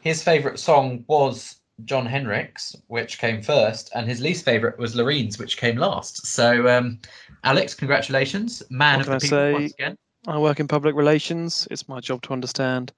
his 0.00 0.22
favourite 0.22 0.58
song 0.58 1.04
was 1.08 1.56
Jon 1.84 2.06
Henrik's, 2.06 2.76
which 2.86 3.18
came 3.18 3.42
first, 3.42 3.90
and 3.94 4.08
his 4.08 4.20
least 4.20 4.44
favourite 4.44 4.78
was 4.78 4.94
Loreen's, 4.94 5.38
which 5.38 5.56
came 5.56 5.76
last. 5.76 6.26
So, 6.26 6.68
um, 6.68 7.00
Alex, 7.42 7.74
congratulations, 7.74 8.62
man 8.70 9.00
of 9.00 9.06
the 9.06 9.12
I 9.12 9.18
people 9.18 9.28
say? 9.28 9.52
once 9.52 9.72
again. 9.72 9.98
I 10.26 10.38
work 10.38 10.60
in 10.60 10.68
public 10.68 10.94
relations. 10.94 11.68
It's 11.70 11.88
my 11.88 12.00
job 12.00 12.22
to 12.22 12.32
understand 12.32 12.92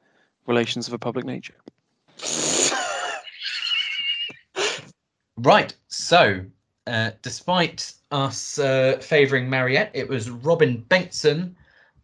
relations 0.47 0.87
of 0.87 0.95
a 0.95 0.99
public 0.99 1.25
nature. 1.25 1.55
Right. 5.39 5.75
So, 5.89 6.45
uh, 6.87 7.11
despite 7.23 7.93
us 8.11 8.59
uh, 8.59 8.99
favouring 9.01 9.51
Mariette, 9.51 9.91
it 9.93 10.09
was 10.09 10.31
Robin 10.31 10.85
Bengtsson 10.89 11.55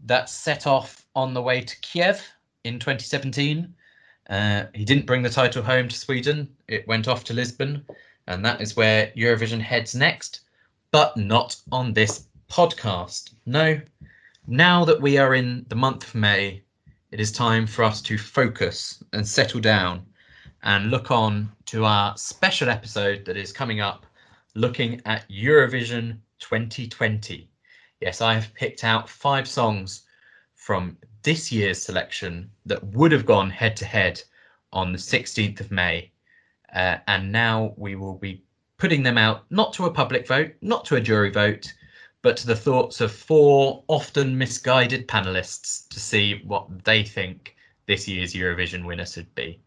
that 0.05 0.29
set 0.29 0.67
off 0.67 1.07
on 1.15 1.33
the 1.33 1.41
way 1.41 1.63
to 1.63 1.81
Kiev 1.81 2.23
in 2.65 2.79
2017. 2.79 3.73
Uh, 4.29 4.65
he 4.75 4.85
didn't 4.85 5.07
bring 5.07 5.23
the 5.23 5.31
title 5.31 5.63
home 5.63 5.89
to 5.89 5.97
Sweden. 5.97 6.49
It 6.69 6.87
went 6.87 7.09
off 7.09 7.25
to 7.25 7.35
Lisbon, 7.35 7.85
and 8.27 8.45
that 8.45 8.61
is 8.61 8.77
where 8.77 9.13
Eurovision 9.17 9.61
heads 9.61 9.95
next, 9.95 10.41
but 10.91 11.17
not 11.17 11.57
on 11.71 11.93
this 11.93 12.27
podcast. 12.49 13.35
No. 13.47 13.81
Now 14.47 14.85
that 14.85 15.01
we 15.01 15.19
are 15.19 15.35
in 15.35 15.65
the 15.69 15.77
month 15.77 16.09
of 16.09 16.15
May, 16.15 16.63
it 17.11 17.21
is 17.21 17.33
time 17.33 17.67
for 17.67 17.85
us 17.85 18.01
to 18.03 18.17
focus 18.17 19.03
and 19.13 19.27
settle 19.27 19.61
down 19.61 20.07
and 20.63 20.91
look 20.91 21.11
on 21.11 21.51
to 21.67 21.85
our 21.85 22.17
special 22.17 22.69
episode 22.69 23.25
that 23.25 23.37
is 23.37 23.53
coming 23.53 23.81
up 23.81 24.07
looking 24.55 25.01
at 25.07 25.29
Eurovision 25.29 26.19
2020. 26.39 27.49
Yes, 28.01 28.21
I 28.21 28.35
have 28.35 28.55
picked 28.55 28.85
out 28.85 29.09
five 29.09 29.49
songs 29.49 30.03
from 30.55 30.97
this 31.23 31.53
year's 31.53 31.81
selection 31.83 32.51
that 32.67 32.83
would 32.85 33.13
have 33.13 33.27
gone 33.27 33.51
head 33.51 33.77
to 33.77 33.85
head 33.85 34.23
on 34.73 34.93
the 34.93 34.99
16th 34.99 35.61
of 35.61 35.71
May. 35.71 36.11
Uh, 36.75 36.99
and 37.07 37.31
now 37.31 37.75
we 37.77 37.95
will 37.95 38.15
be 38.15 38.43
putting 38.79 39.03
them 39.03 39.19
out 39.19 39.45
not 39.51 39.73
to 39.75 39.85
a 39.85 39.91
public 39.91 40.27
vote, 40.27 40.53
not 40.63 40.85
to 40.87 40.97
a 40.97 41.01
jury 41.01 41.31
vote, 41.31 41.73
but 42.23 42.37
to 42.39 42.47
the 42.47 42.57
thoughts 42.57 43.01
of 43.01 43.13
four 43.13 43.85
often 43.89 44.37
misguided 44.37 45.07
panelists 45.09 45.89
to 45.89 46.01
see 46.01 46.43
what 46.45 46.85
they 46.85 47.03
think 47.03 47.57
this 47.87 48.09
year's 48.09 48.33
Eurovision 48.33 48.85
winner 48.85 49.07
should 49.07 49.33
be. 49.35 49.61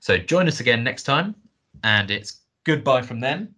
So 0.00 0.18
join 0.18 0.48
us 0.48 0.60
again 0.60 0.84
next 0.84 1.04
time, 1.04 1.34
and 1.84 2.10
it's 2.10 2.40
goodbye 2.64 3.02
from 3.02 3.20
them 3.20 3.54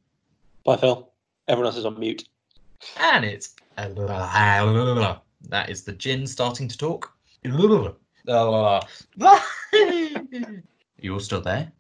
Bye, 0.65 0.79
Phil. 0.79 1.11
Everyone 1.47 1.67
else 1.67 1.77
is 1.77 1.85
on 1.85 2.01
mute. 2.01 2.27
And 2.99 3.23
it's 3.25 3.55
that 3.77 5.69
is 5.69 5.83
the 5.83 5.93
gin 5.93 6.27
starting 6.27 6.69
to 6.69 6.79
talk. 6.79 7.14
Oh. 8.27 8.81
You're 10.99 11.21
still 11.21 11.43
there? 11.43 11.73